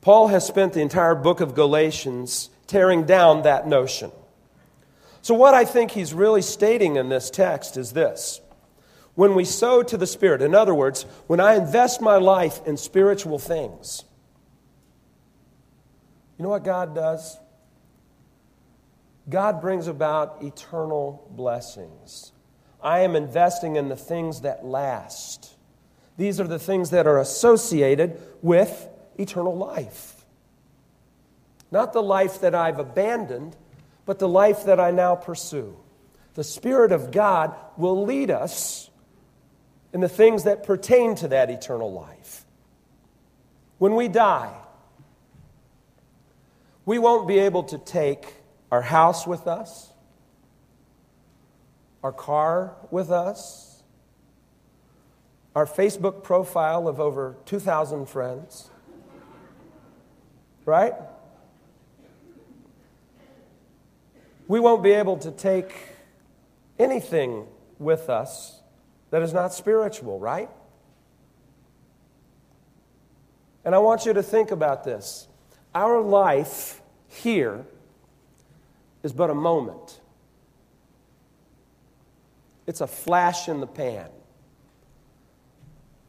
Paul 0.00 0.28
has 0.28 0.46
spent 0.46 0.72
the 0.72 0.80
entire 0.80 1.14
book 1.14 1.40
of 1.40 1.54
Galatians 1.54 2.50
tearing 2.66 3.04
down 3.04 3.42
that 3.42 3.66
notion. 3.66 4.10
So, 5.22 5.34
what 5.34 5.54
I 5.54 5.64
think 5.64 5.90
he's 5.90 6.14
really 6.14 6.42
stating 6.42 6.96
in 6.96 7.08
this 7.08 7.30
text 7.30 7.76
is 7.76 7.92
this. 7.92 8.40
When 9.14 9.34
we 9.34 9.44
sow 9.44 9.82
to 9.82 9.96
the 9.96 10.06
Spirit, 10.06 10.40
in 10.40 10.54
other 10.54 10.74
words, 10.74 11.02
when 11.26 11.40
I 11.40 11.56
invest 11.56 12.00
my 12.00 12.16
life 12.16 12.60
in 12.66 12.76
spiritual 12.76 13.38
things, 13.38 14.04
you 16.38 16.44
know 16.44 16.48
what 16.48 16.64
God 16.64 16.94
does? 16.94 17.38
God 19.28 19.60
brings 19.60 19.86
about 19.88 20.42
eternal 20.42 21.28
blessings. 21.30 22.32
I 22.82 23.00
am 23.00 23.14
investing 23.14 23.76
in 23.76 23.88
the 23.88 23.96
things 23.96 24.40
that 24.40 24.64
last. 24.64 25.54
These 26.16 26.40
are 26.40 26.46
the 26.46 26.58
things 26.58 26.90
that 26.90 27.06
are 27.06 27.18
associated 27.18 28.20
with 28.42 28.88
eternal 29.18 29.56
life. 29.56 30.24
Not 31.70 31.92
the 31.92 32.02
life 32.02 32.40
that 32.40 32.54
I've 32.54 32.78
abandoned, 32.78 33.56
but 34.10 34.18
the 34.18 34.26
life 34.26 34.64
that 34.64 34.80
I 34.80 34.90
now 34.90 35.14
pursue. 35.14 35.76
The 36.34 36.42
Spirit 36.42 36.90
of 36.90 37.12
God 37.12 37.54
will 37.76 38.04
lead 38.04 38.28
us 38.28 38.90
in 39.92 40.00
the 40.00 40.08
things 40.08 40.42
that 40.42 40.64
pertain 40.64 41.14
to 41.14 41.28
that 41.28 41.48
eternal 41.48 41.92
life. 41.92 42.44
When 43.78 43.94
we 43.94 44.08
die, 44.08 44.52
we 46.84 46.98
won't 46.98 47.28
be 47.28 47.38
able 47.38 47.62
to 47.62 47.78
take 47.78 48.34
our 48.72 48.82
house 48.82 49.28
with 49.28 49.46
us, 49.46 49.92
our 52.02 52.10
car 52.10 52.74
with 52.90 53.12
us, 53.12 53.80
our 55.54 55.66
Facebook 55.66 56.24
profile 56.24 56.88
of 56.88 56.98
over 56.98 57.36
2,000 57.44 58.06
friends, 58.06 58.70
right? 60.64 60.94
We 64.50 64.58
won't 64.58 64.82
be 64.82 64.90
able 64.90 65.16
to 65.18 65.30
take 65.30 65.72
anything 66.76 67.46
with 67.78 68.10
us 68.10 68.60
that 69.12 69.22
is 69.22 69.32
not 69.32 69.54
spiritual, 69.54 70.18
right? 70.18 70.50
And 73.64 73.76
I 73.76 73.78
want 73.78 74.06
you 74.06 74.12
to 74.12 74.24
think 74.24 74.50
about 74.50 74.82
this. 74.82 75.28
Our 75.72 76.00
life 76.00 76.82
here 77.06 77.64
is 79.04 79.12
but 79.12 79.30
a 79.30 79.36
moment. 79.36 80.00
It's 82.66 82.80
a 82.80 82.88
flash 82.88 83.48
in 83.48 83.60
the 83.60 83.68
pan. 83.68 84.08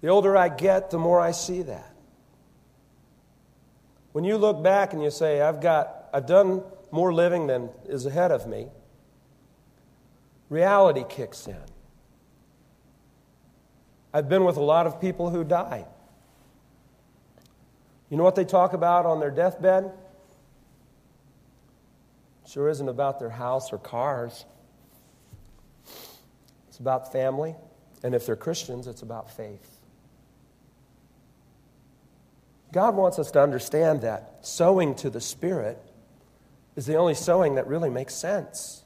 The 0.02 0.08
older 0.08 0.36
I 0.36 0.50
get, 0.50 0.90
the 0.90 0.98
more 0.98 1.22
I 1.22 1.30
see 1.30 1.62
that. 1.62 1.94
When 4.14 4.24
you 4.24 4.38
look 4.38 4.64
back 4.64 4.94
and 4.94 5.04
you 5.04 5.12
say, 5.12 5.42
I've 5.42 5.62
got, 5.62 6.10
I've 6.12 6.26
done 6.26 6.64
more 6.92 7.14
living 7.14 7.48
than 7.48 7.70
is 7.86 8.06
ahead 8.06 8.32
of 8.32 8.48
me, 8.48 8.68
reality 10.50 11.04
kicks 11.08 11.48
in. 11.48 11.64
I've 14.14 14.28
been 14.28 14.44
with 14.44 14.58
a 14.58 14.62
lot 14.62 14.88
of 14.88 15.00
people 15.00 15.30
who 15.30 15.44
died. 15.44 15.86
You 18.10 18.18
know 18.18 18.24
what 18.24 18.36
they 18.36 18.44
talk 18.44 18.74
about 18.74 19.06
on 19.06 19.20
their 19.22 19.32
deathbed? 19.32 19.92
Sure 22.46 22.68
isn't 22.68 22.90
about 22.90 23.20
their 23.20 23.30
house 23.30 23.72
or 23.72 23.78
cars. 23.78 24.44
It's 26.68 26.80
about 26.80 27.14
family. 27.14 27.56
And 28.04 28.14
if 28.14 28.26
they're 28.26 28.36
Christians, 28.36 28.88
it's 28.88 29.02
about 29.02 29.32
faith. 29.32 29.80
God 32.74 32.96
wants 32.96 33.20
us 33.20 33.32
to 33.32 33.42
understand 33.42 34.02
that 34.02 34.40
sowing 34.42 34.96
to 34.96 35.10
the 35.10 35.22
Spirit 35.22 35.78
is 36.76 36.86
the 36.86 36.96
only 36.96 37.14
sowing 37.14 37.56
that 37.56 37.68
really 37.68 37.90
makes 37.90 38.14
sense. 38.14 38.84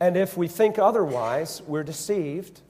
And 0.00 0.16
if 0.16 0.36
we 0.36 0.48
think 0.48 0.78
otherwise, 0.78 1.62
we're 1.66 1.84
deceived. 1.84 2.60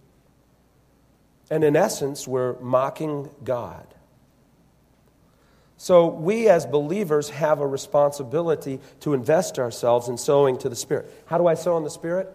And 1.50 1.64
in 1.64 1.76
essence, 1.76 2.28
we're 2.28 2.58
mocking 2.60 3.30
God. 3.42 3.86
So, 5.78 6.06
we 6.06 6.48
as 6.48 6.64
believers 6.64 7.30
have 7.30 7.58
a 7.58 7.66
responsibility 7.66 8.78
to 9.00 9.14
invest 9.14 9.58
ourselves 9.58 10.08
in 10.08 10.16
sowing 10.16 10.58
to 10.58 10.68
the 10.68 10.76
Spirit. 10.76 11.10
How 11.26 11.38
do 11.38 11.46
I 11.48 11.54
sow 11.54 11.76
in 11.76 11.82
the 11.82 11.90
Spirit? 11.90 12.28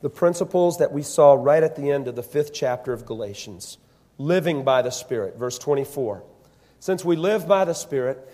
The 0.00 0.08
principles 0.08 0.78
that 0.78 0.90
we 0.90 1.02
saw 1.02 1.34
right 1.34 1.62
at 1.62 1.76
the 1.76 1.90
end 1.90 2.08
of 2.08 2.16
the 2.16 2.22
fifth 2.22 2.54
chapter 2.54 2.92
of 2.92 3.04
Galatians 3.04 3.76
living 4.20 4.62
by 4.64 4.82
the 4.82 4.90
Spirit, 4.90 5.36
verse 5.36 5.58
24. 5.58 6.22
Since 6.78 7.04
we 7.04 7.16
live 7.16 7.48
by 7.48 7.64
the 7.64 7.74
Spirit, 7.74 8.26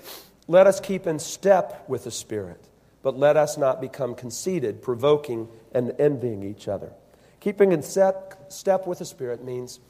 let 0.48 0.66
us 0.66 0.80
keep 0.80 1.06
in 1.06 1.18
step 1.18 1.85
with 1.88 2.04
the 2.04 2.11
Spirit, 2.11 2.68
but 3.02 3.18
let 3.18 3.37
us 3.37 3.56
not 3.56 3.80
become 3.80 4.14
conceited, 4.14 4.82
provoking, 4.82 5.48
and 5.72 5.92
envying 5.98 6.42
each 6.42 6.68
other. 6.68 6.92
Keeping 7.40 7.72
in 7.72 7.82
step 7.82 8.87
with 8.87 8.98
the 8.98 9.04
Spirit 9.04 9.44
means 9.44 9.80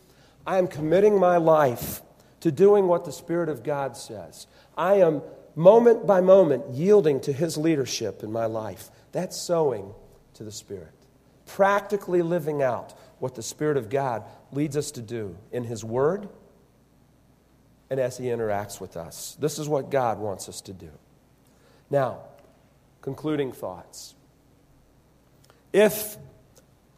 I 0.47 0.59
am 0.59 0.67
committing 0.67 1.19
my 1.19 1.37
life 1.37 2.03
to 2.41 2.53
doing 2.53 2.87
what 2.87 3.05
the 3.05 3.13
Spirit 3.13 3.49
of 3.49 3.63
God 3.63 3.97
says. 3.97 4.47
I 4.77 4.95
am 4.97 5.23
moment 5.55 6.07
by 6.07 6.21
moment 6.21 6.75
yielding 6.75 7.21
to 7.21 7.33
His 7.33 7.57
leadership 7.57 8.23
in 8.23 8.31
my 8.31 8.47
life. 8.47 8.91
That's 9.13 9.37
sowing 9.37 9.95
to 10.35 10.45
the 10.45 10.53
Spirit. 10.53 10.93
Practically 11.47 12.23
living 12.23 12.63
out 12.63 12.93
what 13.19 13.35
the 13.35 13.43
Spirit 13.43 13.77
of 13.77 13.89
God 13.89 14.25
leads 14.53 14.77
us 14.77 14.91
to 14.93 15.03
do 15.03 15.37
in 15.53 15.65
His 15.65 15.83
Word 15.85 16.29
and 17.91 18.01
as 18.01 18.19
He 18.19 18.27
interacts 18.27 18.81
with 18.81 18.97
us. 18.97 19.37
This 19.41 19.59
is 19.59 19.69
what 19.69 19.91
God 19.91 20.19
wants 20.19 20.49
us 20.49 20.61
to 20.63 20.73
do. 20.73 20.91
Now, 21.91 22.21
concluding 23.01 23.53
thoughts. 23.53 24.15
If 25.73 26.17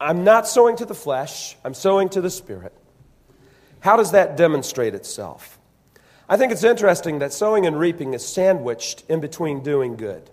I'm 0.01 0.24
not 0.24 0.48
sowing 0.48 0.77
to 0.77 0.87
the 0.87 0.94
flesh, 0.94 1.57
I'm 1.64 1.74
sowing 1.74 2.09
to 2.11 2.20
the 2.20 2.31
Spirit, 2.31 2.72
how 3.81 3.96
does 3.96 4.12
that 4.12 4.37
demonstrate 4.37 4.94
itself? 4.94 5.59
I 6.29 6.37
think 6.37 6.53
it's 6.53 6.64
interesting 6.64 7.20
that 7.20 7.33
sowing 7.33 7.66
and 7.66 7.79
reaping 7.79 8.14
is 8.14 8.27
sandwiched 8.27 9.05
in 9.09 9.20
between 9.20 9.62
doing 9.62 9.96
good. 9.96 10.31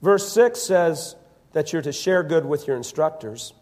Verse 0.00 0.30
6 0.32 0.60
says 0.60 1.16
that 1.52 1.72
you're 1.72 1.82
to 1.82 1.92
share 1.92 2.22
good 2.22 2.46
with 2.46 2.66
your 2.66 2.76
instructors. 2.76 3.52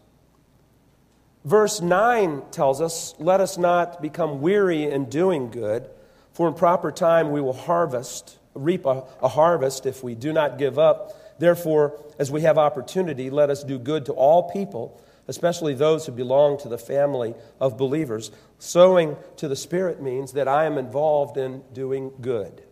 Verse 1.45 1.79
9 1.79 2.41
tells 2.49 2.81
us, 2.81 3.13
Let 3.19 3.39
us 3.39 3.55
not 3.55 4.01
become 4.01 4.41
weary 4.41 4.83
in 4.83 5.05
doing 5.05 5.51
good, 5.51 5.87
for 6.33 6.47
in 6.47 6.55
proper 6.55 6.91
time 6.91 7.31
we 7.31 7.39
will 7.39 7.53
harvest, 7.53 8.39
reap 8.55 8.85
a, 8.87 9.03
a, 9.21 9.27
harvest 9.27 9.85
if 9.85 10.03
we 10.03 10.15
do 10.15 10.33
not 10.33 10.57
give 10.57 10.79
up. 10.79 11.39
Therefore, 11.39 11.99
as 12.17 12.31
we 12.31 12.41
have 12.41 12.57
opportunity, 12.57 13.29
let 13.29 13.51
us 13.51 13.63
do 13.63 13.77
good 13.77 14.07
to 14.07 14.13
all 14.13 14.49
people, 14.49 14.99
especially 15.27 15.75
those 15.75 16.07
who 16.07 16.11
belong 16.11 16.57
to 16.59 16.67
the 16.67 16.79
family 16.79 17.35
of 17.61 17.77
believers. 17.77 18.31
Sowing 18.57 19.15
to 19.37 19.47
the 19.47 19.55
Spirit 19.55 20.01
means 20.01 20.33
that 20.33 20.47
I 20.47 20.65
am 20.65 20.79
involved 20.79 21.37
in 21.37 21.61
doing 21.73 22.11
good. 22.21 22.63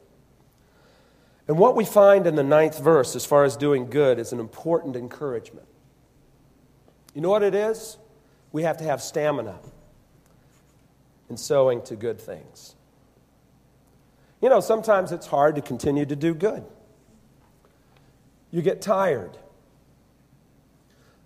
And 1.47 1.59
what 1.59 1.75
we 1.75 1.85
find 1.85 2.25
in 2.25 2.35
the 2.35 2.43
ninth 2.43 2.79
verse, 2.79 3.15
as 3.15 3.25
far 3.25 3.43
as 3.43 3.55
doing 3.55 3.89
good, 3.91 4.17
is 4.17 4.31
an 4.33 4.39
important 4.39 4.95
encouragement. 4.95 5.67
You 7.13 7.21
know 7.21 7.29
what 7.29 7.43
it 7.43 7.53
is? 7.53 7.97
We 8.53 8.63
have 8.63 8.77
to 8.77 8.85
have 8.85 9.01
stamina 9.01 9.59
in 11.29 11.35
sowing 11.35 11.81
to 11.81 11.97
good 11.97 12.21
things. 12.21 12.75
You 14.41 14.47
know, 14.47 14.61
sometimes 14.61 15.11
it's 15.11 15.27
hard 15.27 15.55
to 15.55 15.61
continue 15.61 16.05
to 16.05 16.15
do 16.15 16.33
good. 16.33 16.63
You 18.51 18.61
get 18.61 18.81
tired. 18.81 19.37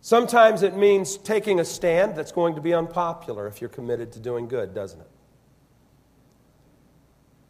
Sometimes 0.01 0.63
it 0.63 0.77
means 0.77 1.17
taking 1.17 1.59
a 1.59 1.65
stand 1.65 2.15
that's 2.15 2.31
going 2.31 2.55
to 2.55 2.61
be 2.61 2.73
unpopular 2.73 3.45
if 3.47 3.59
you're 3.59 3.69
committed 3.69 4.13
to 4.13 4.19
doing 4.19 4.47
good, 4.47 4.73
doesn't 4.73 5.01
it? 5.01 5.09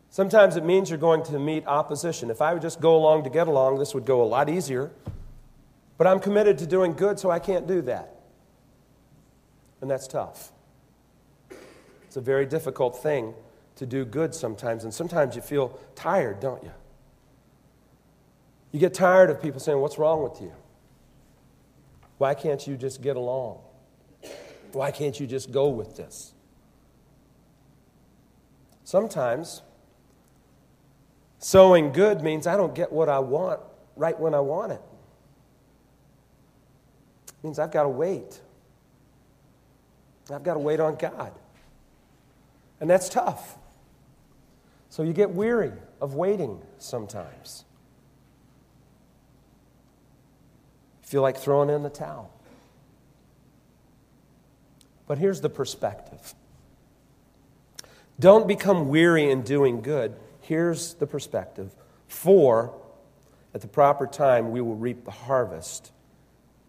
Sometimes 0.10 0.56
it 0.56 0.66
means 0.66 0.90
you're 0.90 0.98
going 0.98 1.22
to 1.26 1.38
meet 1.38 1.68
opposition. 1.68 2.32
If 2.32 2.42
I 2.42 2.54
would 2.54 2.64
just 2.64 2.82
go 2.82 2.96
along 2.96 3.26
to 3.26 3.30
get 3.30 3.48
along, 3.48 3.78
this 3.78 3.94
would 3.94 4.06
go 4.06 4.24
a 4.24 4.26
lot 4.26 4.50
easier. 4.50 4.90
But 6.00 6.08
I'm 6.08 6.20
committed 6.20 6.58
to 6.60 6.66
doing 6.66 6.94
good, 6.94 7.20
so 7.20 7.30
I 7.30 7.38
can't 7.38 7.68
do 7.68 7.84
that. 7.84 8.17
And 9.82 9.90
that's 9.90 10.08
tough. 10.08 10.52
It's 12.06 12.18
a 12.18 12.22
very 12.22 12.46
difficult 12.46 13.02
thing 13.02 13.34
to 13.76 13.86
do 13.86 14.06
good 14.06 14.34
sometimes, 14.34 14.84
and 14.84 14.94
sometimes 14.94 15.36
you 15.36 15.42
feel 15.42 15.80
tired, 15.96 16.40
don't 16.40 16.64
you? 16.64 16.72
You 18.72 18.80
get 18.80 18.94
tired 18.94 19.30
of 19.30 19.42
people 19.42 19.60
saying, 19.60 19.80
What's 19.80 19.98
wrong 19.98 20.24
with 20.24 20.42
you? 20.42 20.52
Why 22.18 22.34
can't 22.34 22.66
you 22.66 22.76
just 22.76 23.02
get 23.02 23.16
along? 23.16 23.60
Why 24.72 24.92
can't 24.92 25.20
you 25.20 25.28
just 25.28 25.52
go 25.52 25.70
with 25.70 25.96
this? 25.96 26.34
Sometimes 28.84 29.62
sowing 31.40 31.92
good 31.92 32.22
means 32.22 32.48
I 32.48 32.58
don't 32.58 32.74
get 32.74 32.92
what 32.92 33.10
I 33.10 33.20
want 33.20 33.60
right 33.96 34.20
when 34.20 34.34
I 34.34 34.40
want 34.40 34.72
it. 34.72 34.82
It 37.28 37.44
means 37.44 37.60
I've 37.60 37.72
got 37.72 37.84
to 37.84 37.90
wait. 37.90 38.42
I've 40.32 40.44
got 40.44 40.56
to 40.56 40.60
wait 40.60 40.80
on 40.80 40.96
God. 40.96 41.32
And 42.80 42.90
that's 42.90 43.10
tough. 43.10 43.58
So 44.90 45.04
you 45.04 45.14
get 45.14 45.32
weary 45.32 45.74
of 46.02 46.16
waiting 46.16 46.62
sometimes. 46.78 47.66
Feel 51.02 51.22
like 51.22 51.38
throwing 51.38 51.70
in 51.70 51.84
the 51.84 51.90
towel. 51.90 52.32
But 55.08 55.18
here's 55.18 55.42
the 55.42 55.50
perspective 55.50 56.34
don't 58.20 58.48
become 58.48 58.90
weary 58.90 59.30
in 59.30 59.44
doing 59.44 59.82
good. 59.82 60.16
Here's 60.42 60.96
the 60.96 61.08
perspective. 61.08 61.76
For 62.08 62.74
at 63.54 63.62
the 63.62 63.68
proper 63.68 64.08
time, 64.08 64.52
we 64.52 64.62
will 64.62 64.76
reap 64.76 65.06
the 65.06 65.12
harvest 65.12 65.92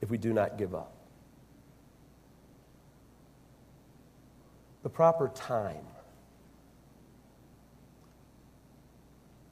if 0.01 0.11
we 0.11 0.19
do 0.19 0.33
not 0.33 0.59
give 0.59 0.75
up. 0.75 0.98
The 4.89 4.95
proper 4.95 5.29
time. 5.35 5.85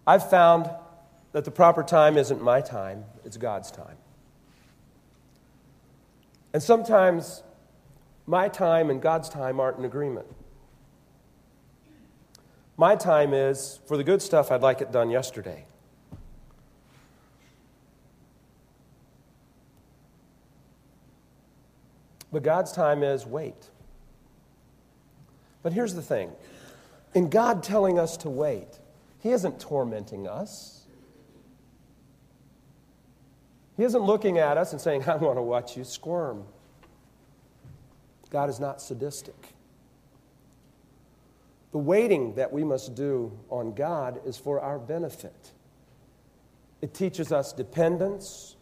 I've 0.06 0.30
found 0.30 0.70
that 1.32 1.44
the 1.44 1.50
proper 1.50 1.82
time 1.82 2.16
isn't 2.16 2.40
my 2.40 2.62
time, 2.62 3.04
it's 3.22 3.36
God's 3.36 3.70
time. 3.70 3.98
And 6.54 6.62
sometimes 6.62 7.42
my 8.26 8.48
time 8.48 8.88
and 8.88 9.02
God's 9.02 9.28
time 9.28 9.60
aren't 9.60 9.76
in 9.76 9.84
agreement. 9.84 10.26
My 12.78 12.96
time 12.96 13.34
is 13.34 13.80
for 13.86 13.98
the 13.98 14.04
good 14.04 14.22
stuff, 14.22 14.50
I'd 14.50 14.62
like 14.62 14.80
it 14.80 14.90
done 14.90 15.10
yesterday. 15.10 15.66
But 22.32 22.42
God's 22.42 22.72
time 22.72 23.02
is 23.02 23.26
wait. 23.26 23.68
But 25.66 25.72
here's 25.72 25.94
the 25.94 26.00
thing 26.00 26.30
in 27.12 27.28
God 27.28 27.64
telling 27.64 27.98
us 27.98 28.18
to 28.18 28.30
wait, 28.30 28.68
He 29.18 29.32
isn't 29.32 29.58
tormenting 29.58 30.28
us. 30.28 30.86
He 33.76 33.82
isn't 33.82 34.00
looking 34.00 34.38
at 34.38 34.58
us 34.58 34.70
and 34.70 34.80
saying, 34.80 35.08
I 35.08 35.16
want 35.16 35.38
to 35.38 35.42
watch 35.42 35.76
you 35.76 35.82
squirm. 35.82 36.44
God 38.30 38.48
is 38.48 38.60
not 38.60 38.80
sadistic. 38.80 39.54
The 41.72 41.78
waiting 41.78 42.36
that 42.36 42.52
we 42.52 42.62
must 42.62 42.94
do 42.94 43.36
on 43.50 43.74
God 43.74 44.20
is 44.24 44.36
for 44.36 44.60
our 44.60 44.78
benefit. 44.78 45.50
It 46.80 46.94
teaches 46.94 47.32
us 47.32 47.52
dependence, 47.52 48.54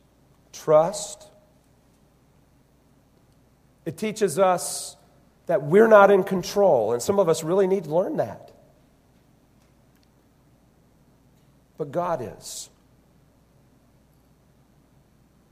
trust. 0.54 1.28
It 3.84 3.98
teaches 3.98 4.38
us 4.38 4.96
that 5.46 5.62
we're 5.62 5.88
not 5.88 6.10
in 6.10 6.24
control. 6.24 6.92
And 6.92 7.02
some 7.02 7.18
of 7.18 7.28
us 7.28 7.44
really 7.44 7.66
need 7.66 7.84
to 7.84 7.94
learn 7.94 8.16
that. 8.16 8.50
But 11.76 11.92
God 11.92 12.36
is. 12.38 12.70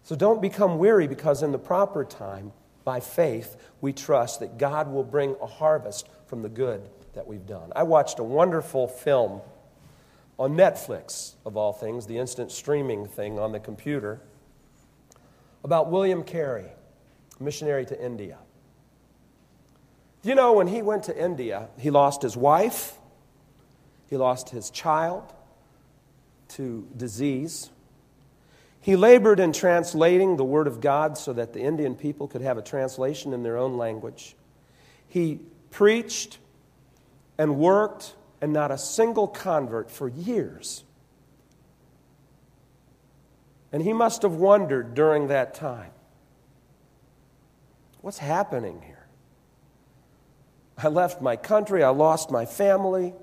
So 0.04 0.16
don't 0.16 0.42
become 0.42 0.78
weary 0.78 1.06
because 1.06 1.42
in 1.42 1.52
the 1.52 1.58
proper 1.58 2.04
time, 2.04 2.52
by 2.84 3.00
faith, 3.00 3.56
we 3.80 3.92
trust 3.92 4.40
that 4.40 4.58
God 4.58 4.90
will 4.90 5.04
bring 5.04 5.36
a 5.40 5.46
harvest 5.46 6.08
from 6.26 6.42
the 6.42 6.48
good 6.48 6.88
that 7.14 7.26
we've 7.26 7.46
done. 7.46 7.72
I 7.76 7.84
watched 7.84 8.18
a 8.18 8.24
wonderful 8.24 8.88
film 8.88 9.40
on 10.38 10.56
Netflix, 10.56 11.34
of 11.46 11.56
all 11.56 11.72
things, 11.72 12.06
the 12.06 12.18
instant 12.18 12.50
streaming 12.50 13.06
thing 13.06 13.38
on 13.38 13.52
the 13.52 13.60
computer, 13.60 14.20
about 15.62 15.90
William 15.90 16.24
Carey, 16.24 16.72
missionary 17.38 17.86
to 17.86 18.04
India. 18.04 18.38
You 20.22 20.34
know, 20.34 20.52
when 20.52 20.68
he 20.68 20.82
went 20.82 21.04
to 21.04 21.18
India, 21.18 21.68
he 21.78 21.90
lost 21.90 22.22
his 22.22 22.36
wife, 22.36 22.98
he 24.08 24.16
lost 24.16 24.50
his 24.50 24.70
child, 24.70 25.32
to 26.48 26.86
disease. 26.96 27.70
He 28.80 28.96
labored 28.96 29.40
in 29.40 29.52
translating 29.52 30.36
the 30.36 30.44
Word 30.44 30.66
of 30.66 30.80
God 30.80 31.16
so 31.16 31.32
that 31.32 31.52
the 31.52 31.60
Indian 31.60 31.94
people 31.94 32.28
could 32.28 32.42
have 32.42 32.58
a 32.58 32.62
translation 32.62 33.32
in 33.32 33.42
their 33.42 33.56
own 33.56 33.76
language. 33.76 34.36
He 35.08 35.40
preached 35.70 36.38
and 37.38 37.56
worked, 37.56 38.14
and 38.40 38.52
not 38.52 38.70
a 38.70 38.78
single 38.78 39.26
convert 39.26 39.90
for 39.90 40.08
years. 40.08 40.84
And 43.72 43.82
he 43.82 43.92
must 43.92 44.22
have 44.22 44.34
wondered 44.34 44.94
during 44.94 45.28
that 45.28 45.54
time 45.54 45.92
what's 48.02 48.18
happening 48.18 48.82
here? 48.84 48.91
I 50.78 50.88
left 50.88 51.20
my 51.20 51.36
country, 51.36 51.82
I 51.82 51.90
lost 51.90 52.30
my 52.30 52.46
family. 52.46 53.14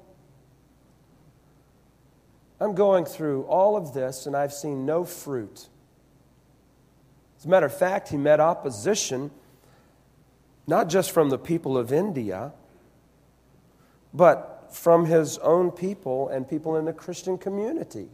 I'm 2.60 2.76
going 2.76 3.06
through 3.06 3.44
all 3.44 3.78
of 3.78 3.94
this 3.94 4.26
and 4.26 4.36
I've 4.36 4.54
seen 4.54 4.86
no 4.86 5.06
fruit. 5.06 5.70
As 7.38 7.46
a 7.46 7.48
matter 7.48 7.66
of 7.66 7.78
fact, 7.78 8.10
he 8.10 8.18
met 8.18 8.40
opposition 8.40 9.32
not 10.68 10.88
just 10.88 11.12
from 11.12 11.30
the 11.30 11.38
people 11.38 11.78
of 11.78 11.92
India, 11.92 12.52
but 14.14 14.70
from 14.72 15.06
his 15.06 15.38
own 15.40 15.72
people 15.72 16.30
and 16.30 16.48
people 16.48 16.76
in 16.78 16.86
the 16.86 16.94
Christian 16.94 17.38
community 17.38 18.08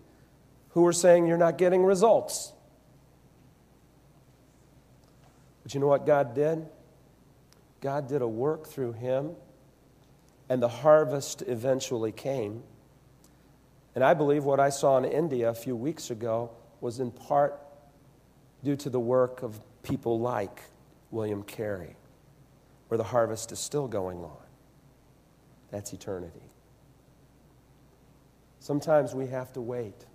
who 0.69 0.81
were 0.81 0.93
saying, 0.93 1.27
You're 1.27 1.37
not 1.37 1.57
getting 1.57 1.83
results. 1.83 2.53
But 5.63 5.73
you 5.73 5.79
know 5.79 5.87
what 5.87 6.05
God 6.05 6.33
did? 6.33 6.65
God 7.85 8.07
did 8.07 8.23
a 8.23 8.27
work 8.27 8.65
through 8.65 8.93
him, 8.93 9.35
and 10.49 10.59
the 10.59 10.67
harvest 10.67 11.43
eventually 11.43 12.11
came. 12.11 12.63
And 13.93 14.03
I 14.03 14.15
believe 14.15 14.43
what 14.43 14.59
I 14.59 14.69
saw 14.69 14.97
in 14.97 15.05
India 15.05 15.49
a 15.49 15.53
few 15.53 15.75
weeks 15.75 16.09
ago 16.09 16.49
was 16.81 16.99
in 16.99 17.11
part 17.11 17.61
due 18.63 18.75
to 18.75 18.89
the 18.89 18.99
work 18.99 19.43
of 19.43 19.61
people 19.83 20.19
like 20.19 20.63
William 21.11 21.43
Carey, 21.43 21.95
where 22.87 22.97
the 22.97 23.03
harvest 23.03 23.51
is 23.51 23.59
still 23.59 23.87
going 23.87 24.23
on. 24.23 24.47
That's 25.69 25.93
eternity. 25.93 26.49
Sometimes 28.61 29.13
we 29.13 29.27
have 29.27 29.53
to 29.53 29.61
wait. 29.61 30.07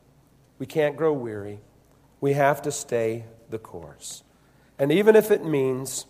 We 0.58 0.66
can't 0.66 0.96
grow 0.96 1.12
weary. 1.12 1.60
We 2.20 2.32
have 2.32 2.62
to 2.62 2.72
stay 2.72 3.26
the 3.48 3.60
course. 3.60 4.24
And 4.76 4.90
even 4.90 5.14
if 5.14 5.30
it 5.30 5.44
means 5.44 6.06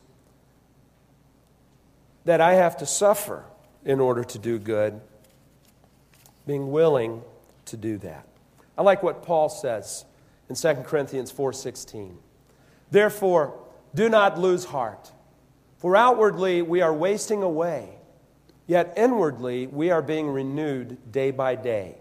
that 2.25 2.41
I 2.41 2.55
have 2.55 2.77
to 2.79 2.87
suffer 2.87 3.45
in 3.85 4.01
order 4.01 4.25
to 4.25 4.39
do 4.39 4.59
good, 4.59 5.01
being 6.47 6.71
willing 6.71 7.23
to 7.67 7.77
do 7.77 7.99
that. 7.99 8.27
I 8.77 8.83
like 8.83 9.03
what 9.03 9.23
Paul 9.23 9.49
says 9.49 10.05
in 10.49 10.57
2 10.57 10.85
Corinthians 10.85 11.31
4:16. 11.31 12.19
Therefore, 12.91 13.55
do 13.95 14.09
not 14.09 14.39
lose 14.39 14.67
heart, 14.67 15.13
for 15.79 15.97
outwardly 15.97 16.63
we 16.63 16.81
are 16.81 16.93
wasting 16.93 17.43
away, 17.43 17.99
yet 18.67 18.93
inwardly 18.97 19.67
we 19.67 19.91
are 19.91 20.03
being 20.03 20.29
renewed 20.29 20.99
day 21.11 21.31
by 21.31 21.55
day. 21.55 22.01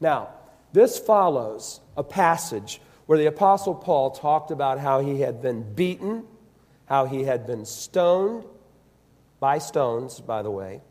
Now, 0.00 0.28
this 0.72 0.98
follows 0.98 1.80
a 1.96 2.02
passage 2.02 2.80
where 3.06 3.18
the 3.18 3.26
apostle 3.26 3.74
Paul 3.74 4.10
talked 4.10 4.50
about 4.50 4.78
how 4.78 5.00
he 5.00 5.20
had 5.20 5.42
been 5.42 5.74
beaten, 5.74 6.26
how 6.86 7.06
he 7.06 7.24
had 7.24 7.46
been 7.46 7.64
stoned 7.64 8.44
by 9.40 9.58
stones, 9.58 10.20
by 10.20 10.42
the 10.42 10.50
way, 10.50 10.82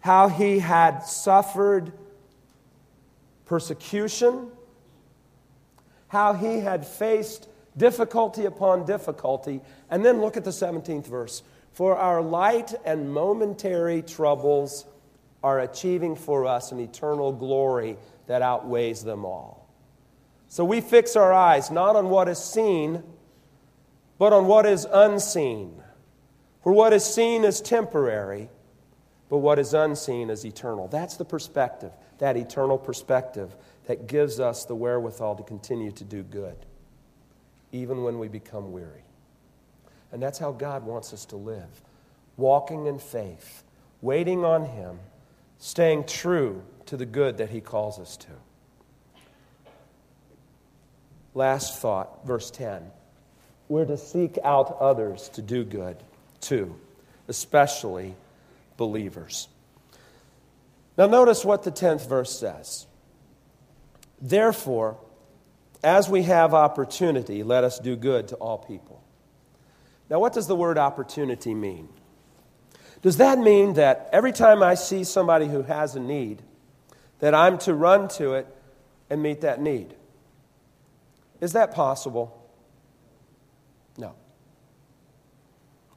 how 0.00 0.28
he 0.28 0.58
had 0.58 1.00
suffered 1.00 1.92
persecution, 3.44 4.50
how 6.08 6.32
he 6.32 6.60
had 6.60 6.86
faced 6.86 7.46
difficulty 7.76 8.46
upon 8.46 8.86
difficulty. 8.86 9.60
And 9.90 10.04
then 10.04 10.20
look 10.20 10.36
at 10.36 10.44
the 10.44 10.50
17th 10.50 11.06
verse. 11.06 11.42
For 11.72 11.96
our 11.96 12.22
light 12.22 12.74
and 12.84 13.12
momentary 13.12 14.02
troubles 14.02 14.86
are 15.42 15.60
achieving 15.60 16.16
for 16.16 16.46
us 16.46 16.72
an 16.72 16.80
eternal 16.80 17.32
glory 17.32 17.96
that 18.26 18.42
outweighs 18.42 19.04
them 19.04 19.24
all. 19.24 19.68
So 20.48 20.64
we 20.64 20.80
fix 20.80 21.16
our 21.16 21.32
eyes 21.32 21.70
not 21.70 21.96
on 21.96 22.10
what 22.10 22.28
is 22.28 22.38
seen, 22.38 23.02
but 24.18 24.32
on 24.32 24.46
what 24.46 24.66
is 24.66 24.86
unseen. 24.90 25.79
For 26.62 26.72
what 26.72 26.92
is 26.92 27.04
seen 27.04 27.44
is 27.44 27.60
temporary 27.60 28.48
but 29.30 29.38
what 29.38 29.60
is 29.60 29.72
unseen 29.72 30.28
is 30.28 30.44
eternal. 30.44 30.88
That's 30.88 31.16
the 31.16 31.24
perspective, 31.24 31.92
that 32.18 32.36
eternal 32.36 32.76
perspective 32.76 33.54
that 33.86 34.08
gives 34.08 34.40
us 34.40 34.64
the 34.64 34.74
wherewithal 34.74 35.36
to 35.36 35.44
continue 35.44 35.92
to 35.92 36.04
do 36.04 36.24
good, 36.24 36.56
even 37.70 38.02
when 38.02 38.18
we 38.18 38.26
become 38.26 38.72
weary. 38.72 39.04
And 40.10 40.20
that's 40.20 40.40
how 40.40 40.50
God 40.50 40.84
wants 40.84 41.14
us 41.14 41.24
to 41.26 41.36
live 41.36 41.82
walking 42.36 42.86
in 42.86 42.98
faith, 42.98 43.62
waiting 44.00 44.46
on 44.46 44.64
Him, 44.64 44.98
staying 45.58 46.04
true 46.04 46.62
to 46.86 46.96
the 46.96 47.04
good 47.04 47.36
that 47.36 47.50
He 47.50 47.60
calls 47.60 47.98
us 47.98 48.16
to. 48.16 48.30
Last 51.34 51.78
thought, 51.78 52.26
verse 52.26 52.50
10. 52.50 52.82
We're 53.68 53.84
to 53.84 53.98
seek 53.98 54.38
out 54.42 54.78
others 54.80 55.28
to 55.34 55.42
do 55.42 55.64
good 55.64 56.02
too, 56.40 56.74
especially 57.28 58.14
believers. 58.76 59.48
Now, 60.96 61.06
notice 61.06 61.44
what 61.44 61.62
the 61.62 61.72
10th 61.72 62.08
verse 62.08 62.38
says. 62.38 62.86
Therefore, 64.20 64.98
as 65.82 66.08
we 66.08 66.24
have 66.24 66.52
opportunity, 66.52 67.42
let 67.42 67.64
us 67.64 67.78
do 67.78 67.96
good 67.96 68.28
to 68.28 68.36
all 68.36 68.58
people. 68.58 69.02
Now, 70.10 70.18
what 70.18 70.32
does 70.32 70.46
the 70.46 70.56
word 70.56 70.76
opportunity 70.76 71.54
mean? 71.54 71.88
Does 73.02 73.16
that 73.16 73.38
mean 73.38 73.74
that 73.74 74.10
every 74.12 74.32
time 74.32 74.62
I 74.62 74.74
see 74.74 75.04
somebody 75.04 75.46
who 75.46 75.62
has 75.62 75.96
a 75.96 76.00
need, 76.00 76.42
that 77.20 77.34
I'm 77.34 77.58
to 77.58 77.74
run 77.74 78.08
to 78.08 78.34
it 78.34 78.46
and 79.08 79.22
meet 79.22 79.40
that 79.42 79.60
need? 79.60 79.94
Is 81.40 81.52
that 81.52 81.72
possible? 81.72 82.36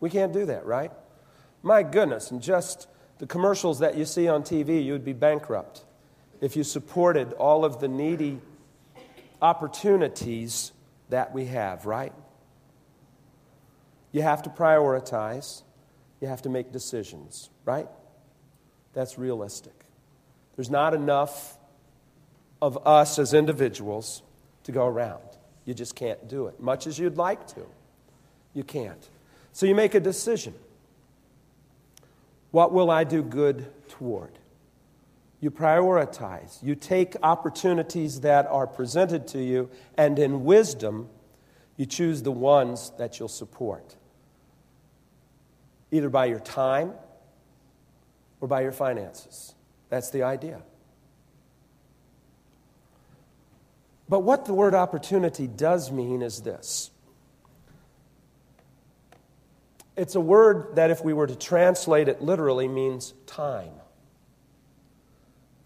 We 0.03 0.09
can't 0.09 0.33
do 0.33 0.47
that, 0.47 0.65
right? 0.65 0.91
My 1.61 1.81
goodness, 1.81 2.29
and 2.29 2.41
just 2.41 2.89
the 3.19 3.25
commercials 3.25 3.79
that 3.79 3.95
you 3.95 4.03
see 4.03 4.27
on 4.27 4.43
TV, 4.43 4.83
you 4.83 4.91
would 4.91 5.05
be 5.05 5.13
bankrupt 5.13 5.85
if 6.41 6.57
you 6.57 6.65
supported 6.65 7.31
all 7.31 7.63
of 7.63 7.79
the 7.79 7.87
needy 7.87 8.41
opportunities 9.41 10.73
that 11.07 11.33
we 11.33 11.45
have, 11.45 11.85
right? 11.85 12.11
You 14.11 14.23
have 14.23 14.43
to 14.43 14.49
prioritize, 14.49 15.61
you 16.19 16.27
have 16.27 16.41
to 16.41 16.49
make 16.49 16.73
decisions, 16.73 17.49
right? 17.63 17.87
That's 18.91 19.17
realistic. 19.17 19.85
There's 20.57 20.69
not 20.69 20.93
enough 20.93 21.57
of 22.61 22.85
us 22.85 23.19
as 23.19 23.33
individuals 23.33 24.21
to 24.65 24.73
go 24.73 24.85
around. 24.85 25.23
You 25.63 25.73
just 25.73 25.95
can't 25.95 26.27
do 26.27 26.47
it. 26.47 26.59
Much 26.59 26.87
as 26.87 26.99
you'd 26.99 27.15
like 27.15 27.47
to, 27.55 27.65
you 28.53 28.65
can't. 28.65 29.09
So 29.53 29.67
you 29.67 29.75
make 29.75 29.95
a 29.95 29.99
decision. 29.99 30.55
What 32.51 32.73
will 32.73 32.91
I 32.91 33.03
do 33.03 33.23
good 33.23 33.67
toward? 33.89 34.37
You 35.39 35.51
prioritize. 35.51 36.61
You 36.63 36.75
take 36.75 37.15
opportunities 37.21 38.21
that 38.21 38.47
are 38.47 38.67
presented 38.67 39.27
to 39.29 39.41
you, 39.41 39.69
and 39.97 40.17
in 40.17 40.43
wisdom, 40.43 41.09
you 41.77 41.85
choose 41.85 42.23
the 42.23 42.31
ones 42.31 42.91
that 42.97 43.19
you'll 43.19 43.27
support, 43.27 43.95
either 45.91 46.09
by 46.09 46.25
your 46.25 46.39
time 46.39 46.93
or 48.41 48.47
by 48.47 48.61
your 48.61 48.71
finances. 48.71 49.53
That's 49.89 50.09
the 50.09 50.23
idea. 50.23 50.61
But 54.09 54.21
what 54.21 54.45
the 54.45 54.53
word 54.53 54.73
opportunity 54.73 55.47
does 55.47 55.91
mean 55.91 56.21
is 56.21 56.41
this 56.41 56.91
it's 59.95 60.15
a 60.15 60.19
word 60.19 60.75
that, 60.75 60.89
if 60.89 61.03
we 61.03 61.13
were 61.13 61.27
to 61.27 61.35
translate 61.35 62.07
it 62.07 62.21
literally, 62.21 62.67
means 62.67 63.13
time. 63.25 63.73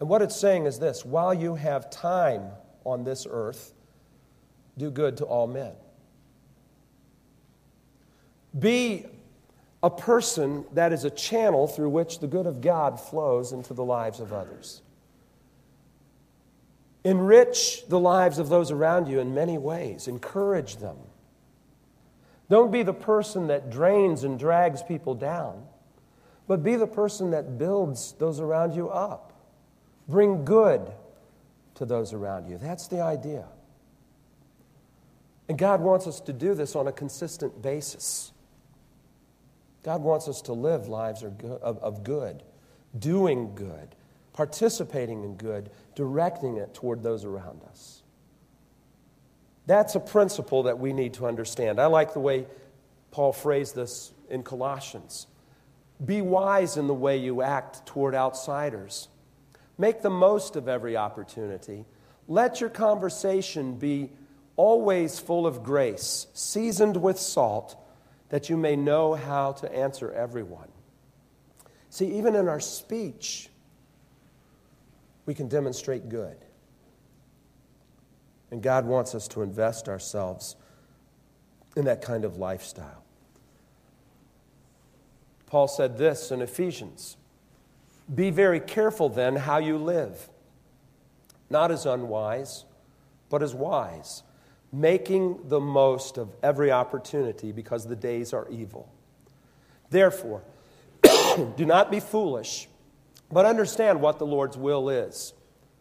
And 0.00 0.08
what 0.08 0.22
it's 0.22 0.36
saying 0.36 0.66
is 0.66 0.78
this 0.78 1.04
while 1.04 1.34
you 1.34 1.54
have 1.54 1.90
time 1.90 2.50
on 2.84 3.04
this 3.04 3.26
earth, 3.28 3.72
do 4.76 4.90
good 4.90 5.16
to 5.18 5.24
all 5.24 5.46
men. 5.46 5.72
Be 8.58 9.06
a 9.82 9.90
person 9.90 10.64
that 10.72 10.92
is 10.92 11.04
a 11.04 11.10
channel 11.10 11.66
through 11.66 11.90
which 11.90 12.18
the 12.18 12.26
good 12.26 12.46
of 12.46 12.60
God 12.60 13.00
flows 13.00 13.52
into 13.52 13.74
the 13.74 13.84
lives 13.84 14.20
of 14.20 14.32
others. 14.32 14.82
Enrich 17.04 17.86
the 17.88 17.98
lives 17.98 18.38
of 18.38 18.48
those 18.48 18.70
around 18.70 19.06
you 19.06 19.20
in 19.20 19.34
many 19.34 19.56
ways, 19.56 20.08
encourage 20.08 20.76
them. 20.76 20.96
Don't 22.48 22.70
be 22.70 22.82
the 22.82 22.94
person 22.94 23.48
that 23.48 23.70
drains 23.70 24.24
and 24.24 24.38
drags 24.38 24.82
people 24.82 25.14
down, 25.14 25.66
but 26.46 26.62
be 26.62 26.76
the 26.76 26.86
person 26.86 27.30
that 27.32 27.58
builds 27.58 28.12
those 28.18 28.40
around 28.40 28.74
you 28.74 28.88
up. 28.88 29.32
Bring 30.08 30.44
good 30.44 30.90
to 31.74 31.84
those 31.84 32.14
around 32.14 32.48
you. 32.48 32.56
That's 32.56 32.88
the 32.88 33.02
idea. 33.02 33.44
And 35.48 35.58
God 35.58 35.80
wants 35.80 36.06
us 36.06 36.20
to 36.22 36.32
do 36.32 36.54
this 36.54 36.74
on 36.74 36.88
a 36.88 36.92
consistent 36.92 37.60
basis. 37.60 38.32
God 39.82 40.02
wants 40.02 40.28
us 40.28 40.42
to 40.42 40.52
live 40.54 40.88
lives 40.88 41.22
of 41.22 42.04
good, 42.04 42.42
doing 42.98 43.54
good, 43.54 43.94
participating 44.32 45.24
in 45.24 45.36
good, 45.36 45.70
directing 45.94 46.56
it 46.56 46.74
toward 46.74 47.02
those 47.02 47.24
around 47.24 47.62
us. 47.64 47.97
That's 49.68 49.94
a 49.94 50.00
principle 50.00 50.62
that 50.62 50.78
we 50.78 50.94
need 50.94 51.12
to 51.14 51.26
understand. 51.26 51.78
I 51.78 51.86
like 51.86 52.14
the 52.14 52.20
way 52.20 52.46
Paul 53.10 53.34
phrased 53.34 53.74
this 53.74 54.14
in 54.30 54.42
Colossians. 54.42 55.26
Be 56.02 56.22
wise 56.22 56.78
in 56.78 56.86
the 56.86 56.94
way 56.94 57.18
you 57.18 57.42
act 57.42 57.84
toward 57.84 58.14
outsiders. 58.14 59.08
Make 59.76 60.00
the 60.00 60.08
most 60.08 60.56
of 60.56 60.68
every 60.68 60.96
opportunity. 60.96 61.84
Let 62.26 62.62
your 62.62 62.70
conversation 62.70 63.74
be 63.74 64.08
always 64.56 65.18
full 65.18 65.46
of 65.46 65.62
grace, 65.62 66.28
seasoned 66.32 66.96
with 66.96 67.18
salt, 67.18 67.76
that 68.30 68.48
you 68.48 68.56
may 68.56 68.74
know 68.74 69.12
how 69.12 69.52
to 69.52 69.70
answer 69.70 70.10
everyone. 70.10 70.68
See, 71.90 72.16
even 72.16 72.34
in 72.36 72.48
our 72.48 72.60
speech, 72.60 73.50
we 75.26 75.34
can 75.34 75.46
demonstrate 75.46 76.08
good. 76.08 76.38
And 78.50 78.62
God 78.62 78.86
wants 78.86 79.14
us 79.14 79.28
to 79.28 79.42
invest 79.42 79.88
ourselves 79.88 80.56
in 81.76 81.84
that 81.84 82.02
kind 82.02 82.24
of 82.24 82.36
lifestyle. 82.36 83.04
Paul 85.46 85.68
said 85.68 85.96
this 85.96 86.30
in 86.30 86.42
Ephesians 86.42 87.16
Be 88.14 88.30
very 88.30 88.60
careful 88.60 89.08
then 89.08 89.36
how 89.36 89.58
you 89.58 89.78
live, 89.78 90.28
not 91.50 91.70
as 91.70 91.86
unwise, 91.86 92.64
but 93.30 93.42
as 93.42 93.54
wise, 93.54 94.22
making 94.72 95.48
the 95.48 95.60
most 95.60 96.18
of 96.18 96.34
every 96.42 96.70
opportunity 96.70 97.52
because 97.52 97.86
the 97.86 97.96
days 97.96 98.32
are 98.32 98.48
evil. 98.50 98.92
Therefore, 99.90 100.42
do 101.02 101.64
not 101.64 101.90
be 101.90 102.00
foolish, 102.00 102.68
but 103.30 103.46
understand 103.46 104.00
what 104.00 104.18
the 104.18 104.26
Lord's 104.26 104.56
will 104.56 104.88
is. 104.88 105.32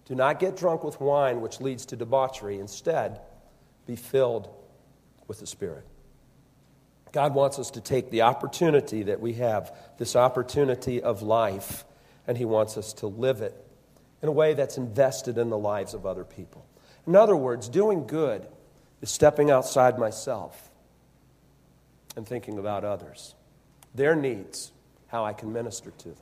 Do 0.07 0.15
not 0.15 0.39
get 0.39 0.55
drunk 0.55 0.85
with 0.85 1.01
wine, 1.01 1.41
which 1.41 1.59
leads 1.59 1.85
to 1.87 1.97
debauchery. 1.97 2.59
Instead, 2.59 3.19
be 3.85 3.97
filled 3.97 4.49
with 5.27 5.41
the 5.41 5.47
Spirit. 5.47 5.85
God 7.11 7.33
wants 7.33 7.59
us 7.59 7.71
to 7.71 7.81
take 7.81 8.09
the 8.09 8.21
opportunity 8.21 9.03
that 9.03 9.19
we 9.19 9.33
have, 9.33 9.75
this 9.97 10.15
opportunity 10.15 11.01
of 11.01 11.21
life, 11.21 11.83
and 12.25 12.37
He 12.37 12.45
wants 12.45 12.77
us 12.77 12.93
to 12.93 13.07
live 13.07 13.41
it 13.41 13.53
in 14.21 14.29
a 14.29 14.31
way 14.31 14.53
that's 14.53 14.77
invested 14.77 15.37
in 15.37 15.49
the 15.49 15.57
lives 15.57 15.93
of 15.93 16.05
other 16.05 16.23
people. 16.23 16.65
In 17.05 17.15
other 17.15 17.35
words, 17.35 17.67
doing 17.67 18.07
good 18.07 18.47
is 19.01 19.09
stepping 19.09 19.51
outside 19.51 19.99
myself 19.99 20.69
and 22.15 22.25
thinking 22.25 22.57
about 22.57 22.85
others, 22.85 23.35
their 23.93 24.15
needs, 24.15 24.71
how 25.07 25.25
I 25.25 25.33
can 25.33 25.51
minister 25.51 25.91
to 25.91 26.15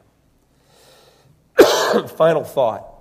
them. 1.58 2.08
Final 2.18 2.44
thought. 2.44 2.95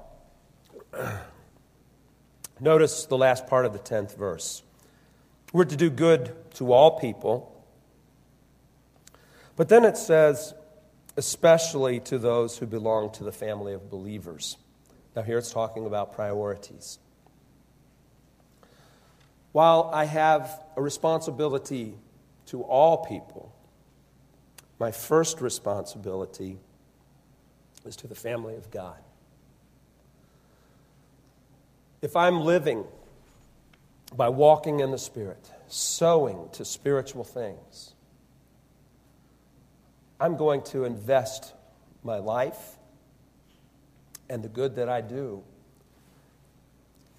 Notice 2.61 3.07
the 3.07 3.19
last 3.19 3.47
part 3.47 3.67
of 3.67 3.73
the 3.73 3.79
10th 3.79 4.17
verse. 4.17 4.63
We're 5.53 5.65
to 5.65 5.77
do 5.77 5.91
good 5.91 6.35
to 6.55 6.73
all 6.73 6.99
people 6.99 7.55
but 9.57 9.69
then 9.69 9.85
it 9.85 9.97
says, 9.97 10.55
especially 11.17 12.01
to 12.01 12.19
those 12.19 12.59
who 12.59 12.67
belong 12.67 13.13
to 13.13 13.25
the 13.25 13.33
family 13.33 13.73
of 13.73 13.91
believers. 13.91 14.57
Now, 15.15 15.23
here 15.23 15.39
it's 15.39 15.53
talking 15.53 15.87
about 15.87 16.13
priorities. 16.13 16.99
While 19.53 19.91
I 19.93 20.07
have 20.07 20.65
a 20.77 20.83
responsibility 20.83 21.95
to 22.47 22.63
all 22.63 23.05
people, 23.05 23.55
my 24.81 24.91
first 24.91 25.41
responsibility 25.41 26.59
is 27.87 27.95
to 27.97 28.09
the 28.09 28.17
family 28.17 28.57
of 28.57 28.73
God. 28.73 28.99
If 32.05 32.17
I'm 32.17 32.43
living 32.43 32.85
by 34.15 34.29
walking 34.29 34.81
in 34.81 34.91
the 34.91 34.99
Spirit, 34.99 35.51
sowing 35.69 36.51
to 36.53 36.63
spiritual 36.63 37.25
things, 37.25 37.95
I'm 40.21 40.37
going 40.37 40.61
to 40.65 40.85
invest 40.85 41.55
my 42.03 42.19
life 42.19 42.77
and 44.29 44.43
the 44.43 44.51
good 44.51 44.77
that 44.77 44.87
I 44.87 45.01
do 45.01 45.45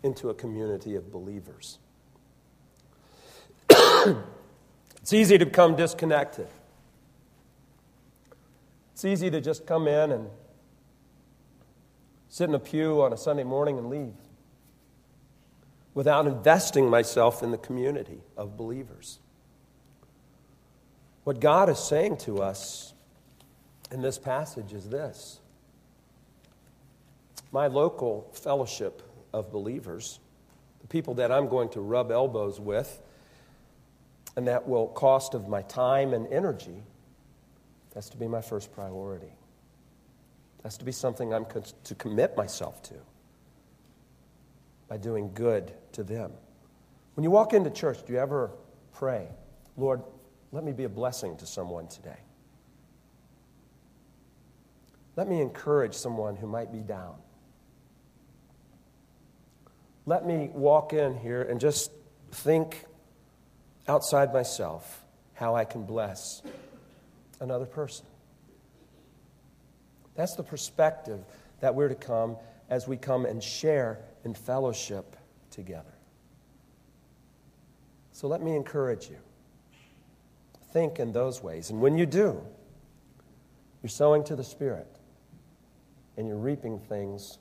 into 0.03 0.29
a 0.29 0.35
community 0.35 0.93
of 0.93 1.11
believers. 1.11 1.79
it's 3.71 5.13
easy 5.13 5.39
to 5.39 5.47
become 5.47 5.75
disconnected. 5.75 6.47
It's 8.93 9.03
easy 9.03 9.31
to 9.31 9.41
just 9.41 9.65
come 9.65 9.87
in 9.87 10.11
and 10.11 10.29
sit 12.29 12.49
in 12.49 12.53
a 12.53 12.59
pew 12.59 13.01
on 13.01 13.13
a 13.13 13.17
Sunday 13.17 13.43
morning 13.43 13.79
and 13.79 13.89
leave 13.89 14.13
without 15.95 16.27
investing 16.27 16.89
myself 16.89 17.41
in 17.41 17.49
the 17.49 17.57
community 17.57 18.19
of 18.37 18.55
believers. 18.55 19.17
What 21.23 21.39
God 21.39 21.69
is 21.69 21.79
saying 21.79 22.17
to 22.17 22.43
us 22.43 22.93
in 23.89 24.01
this 24.01 24.19
passage 24.19 24.73
is 24.73 24.89
this 24.89 25.39
My 27.51 27.65
local 27.65 28.29
fellowship 28.33 29.01
of 29.33 29.51
believers, 29.51 30.19
the 30.81 30.87
people 30.87 31.15
that 31.15 31.31
I'm 31.31 31.47
going 31.47 31.69
to 31.69 31.81
rub 31.81 32.11
elbows 32.11 32.59
with, 32.59 33.01
and 34.35 34.47
that 34.47 34.67
will 34.67 34.87
cost 34.89 35.33
of 35.33 35.47
my 35.47 35.61
time 35.63 36.13
and 36.13 36.27
energy, 36.27 36.83
that's 37.93 38.09
to 38.09 38.17
be 38.17 38.27
my 38.27 38.41
first 38.41 38.73
priority. 38.73 39.33
That's 40.61 40.77
to 40.77 40.85
be 40.85 40.91
something 40.91 41.33
I'm 41.33 41.45
to 41.85 41.95
commit 41.95 42.35
myself 42.35 42.83
to 42.83 42.95
by 44.87 44.97
doing 44.97 45.31
good 45.33 45.73
to 45.93 46.03
them. 46.03 46.31
When 47.15 47.23
you 47.23 47.31
walk 47.31 47.53
into 47.53 47.69
church, 47.69 48.05
do 48.05 48.13
you 48.13 48.19
ever 48.19 48.51
pray, 48.93 49.27
Lord, 49.77 50.01
let 50.51 50.63
me 50.63 50.71
be 50.71 50.83
a 50.83 50.89
blessing 50.89 51.37
to 51.37 51.45
someone 51.45 51.87
today. 51.87 52.17
Let 55.15 55.27
me 55.27 55.41
encourage 55.41 55.93
someone 55.93 56.35
who 56.35 56.47
might 56.47 56.71
be 56.71 56.79
down. 56.79 57.15
Let 60.05 60.25
me 60.25 60.49
walk 60.53 60.93
in 60.93 61.17
here 61.17 61.41
and 61.41 61.59
just 61.59 61.91
think 62.31 62.85
outside 63.87 64.33
myself 64.33 65.03
how 65.33 65.55
I 65.55 65.65
can 65.65 65.83
bless 65.83 66.41
another 67.39 67.65
person. 67.65 68.05
That's 70.15 70.35
the 70.35 70.43
perspective 70.43 71.23
that 71.59 71.75
we're 71.75 71.89
to 71.89 71.95
come 71.95 72.37
as 72.69 72.87
we 72.87 72.97
come 72.97 73.25
and 73.25 73.43
share 73.43 73.99
in 74.25 74.33
fellowship 74.33 75.15
together. 75.51 75.93
So 78.11 78.27
let 78.27 78.41
me 78.41 78.55
encourage 78.55 79.09
you 79.09 79.17
think 80.75 80.99
in 80.99 81.13
those 81.13 81.41
ways. 81.41 81.69
And 81.69 81.79
when 81.79 81.97
you 81.97 82.05
do, 82.05 82.41
you're 83.81 83.89
sowing 83.89 84.25
to 84.25 84.35
the 84.35 84.43
Spirit 84.43 84.87
and 86.17 86.27
you're 86.27 86.35
reaping 86.35 86.79
things 86.79 87.37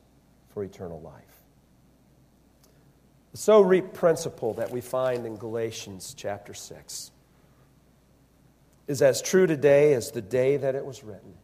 for 0.51 0.63
eternal 0.63 1.01
life. 1.01 1.43
The 3.33 3.39
sow 3.39 3.61
reap 3.61 3.93
principle 3.93 4.55
that 4.55 4.71
we 4.71 4.81
find 4.81 5.27
in 5.27 5.37
Galatians 5.37 6.15
chapter 6.17 6.55
6 6.55 7.11
is 8.87 9.03
as 9.03 9.21
true 9.21 9.49
today 9.49 9.95
as 9.95 10.13
the 10.13 10.23
day 10.23 10.57
that 10.57 10.77
it 10.77 10.85
was 10.85 11.03
written. 11.03 11.35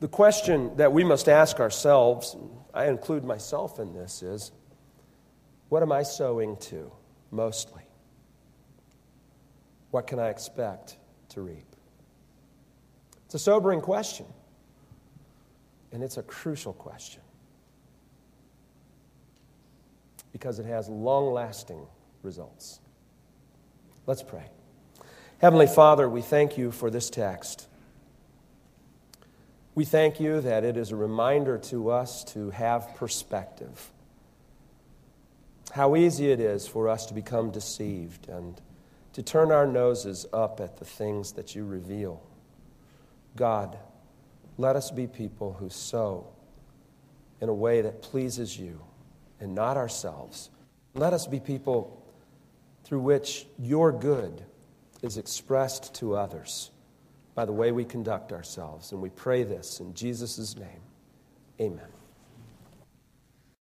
The 0.00 0.08
question 0.08 0.76
that 0.76 0.92
we 0.92 1.02
must 1.02 1.28
ask 1.28 1.58
ourselves, 1.58 2.36
I 2.72 2.86
include 2.86 3.24
myself 3.24 3.80
in 3.80 3.92
this, 3.92 4.22
is 4.22 4.52
what 5.68 5.82
am 5.82 5.90
I 5.90 6.02
sowing 6.02 6.56
to 6.56 6.92
mostly? 7.30 7.82
What 9.90 10.06
can 10.06 10.18
I 10.18 10.28
expect 10.28 10.98
to 11.30 11.42
reap? 11.42 11.64
It's 13.26 13.34
a 13.34 13.38
sobering 13.38 13.80
question, 13.80 14.26
and 15.92 16.02
it's 16.02 16.16
a 16.16 16.22
crucial 16.22 16.72
question 16.72 17.22
because 20.32 20.58
it 20.58 20.66
has 20.66 20.88
long 20.88 21.32
lasting 21.32 21.86
results. 22.22 22.80
Let's 24.06 24.22
pray. 24.22 24.44
Heavenly 25.38 25.66
Father, 25.66 26.08
we 26.08 26.22
thank 26.22 26.56
you 26.56 26.70
for 26.70 26.90
this 26.90 27.10
text. 27.10 27.67
We 29.78 29.84
thank 29.84 30.18
you 30.18 30.40
that 30.40 30.64
it 30.64 30.76
is 30.76 30.90
a 30.90 30.96
reminder 30.96 31.56
to 31.56 31.90
us 31.90 32.24
to 32.32 32.50
have 32.50 32.96
perspective. 32.96 33.92
How 35.70 35.94
easy 35.94 36.32
it 36.32 36.40
is 36.40 36.66
for 36.66 36.88
us 36.88 37.06
to 37.06 37.14
become 37.14 37.52
deceived 37.52 38.28
and 38.28 38.60
to 39.12 39.22
turn 39.22 39.52
our 39.52 39.68
noses 39.68 40.26
up 40.32 40.58
at 40.58 40.78
the 40.78 40.84
things 40.84 41.30
that 41.34 41.54
you 41.54 41.64
reveal. 41.64 42.20
God, 43.36 43.78
let 44.56 44.74
us 44.74 44.90
be 44.90 45.06
people 45.06 45.52
who 45.52 45.70
sow 45.70 46.26
in 47.40 47.48
a 47.48 47.54
way 47.54 47.80
that 47.80 48.02
pleases 48.02 48.58
you 48.58 48.80
and 49.38 49.54
not 49.54 49.76
ourselves. 49.76 50.50
Let 50.94 51.12
us 51.12 51.28
be 51.28 51.38
people 51.38 52.04
through 52.82 53.02
which 53.02 53.46
your 53.60 53.92
good 53.92 54.44
is 55.02 55.18
expressed 55.18 55.94
to 56.00 56.16
others 56.16 56.72
by 57.38 57.44
the 57.44 57.52
way 57.52 57.70
we 57.70 57.84
conduct 57.84 58.32
ourselves. 58.32 58.90
And 58.90 59.00
we 59.00 59.10
pray 59.10 59.44
this 59.44 59.78
in 59.78 59.94
Jesus' 59.94 60.56
name. 60.56 60.80
Amen. 61.60 61.86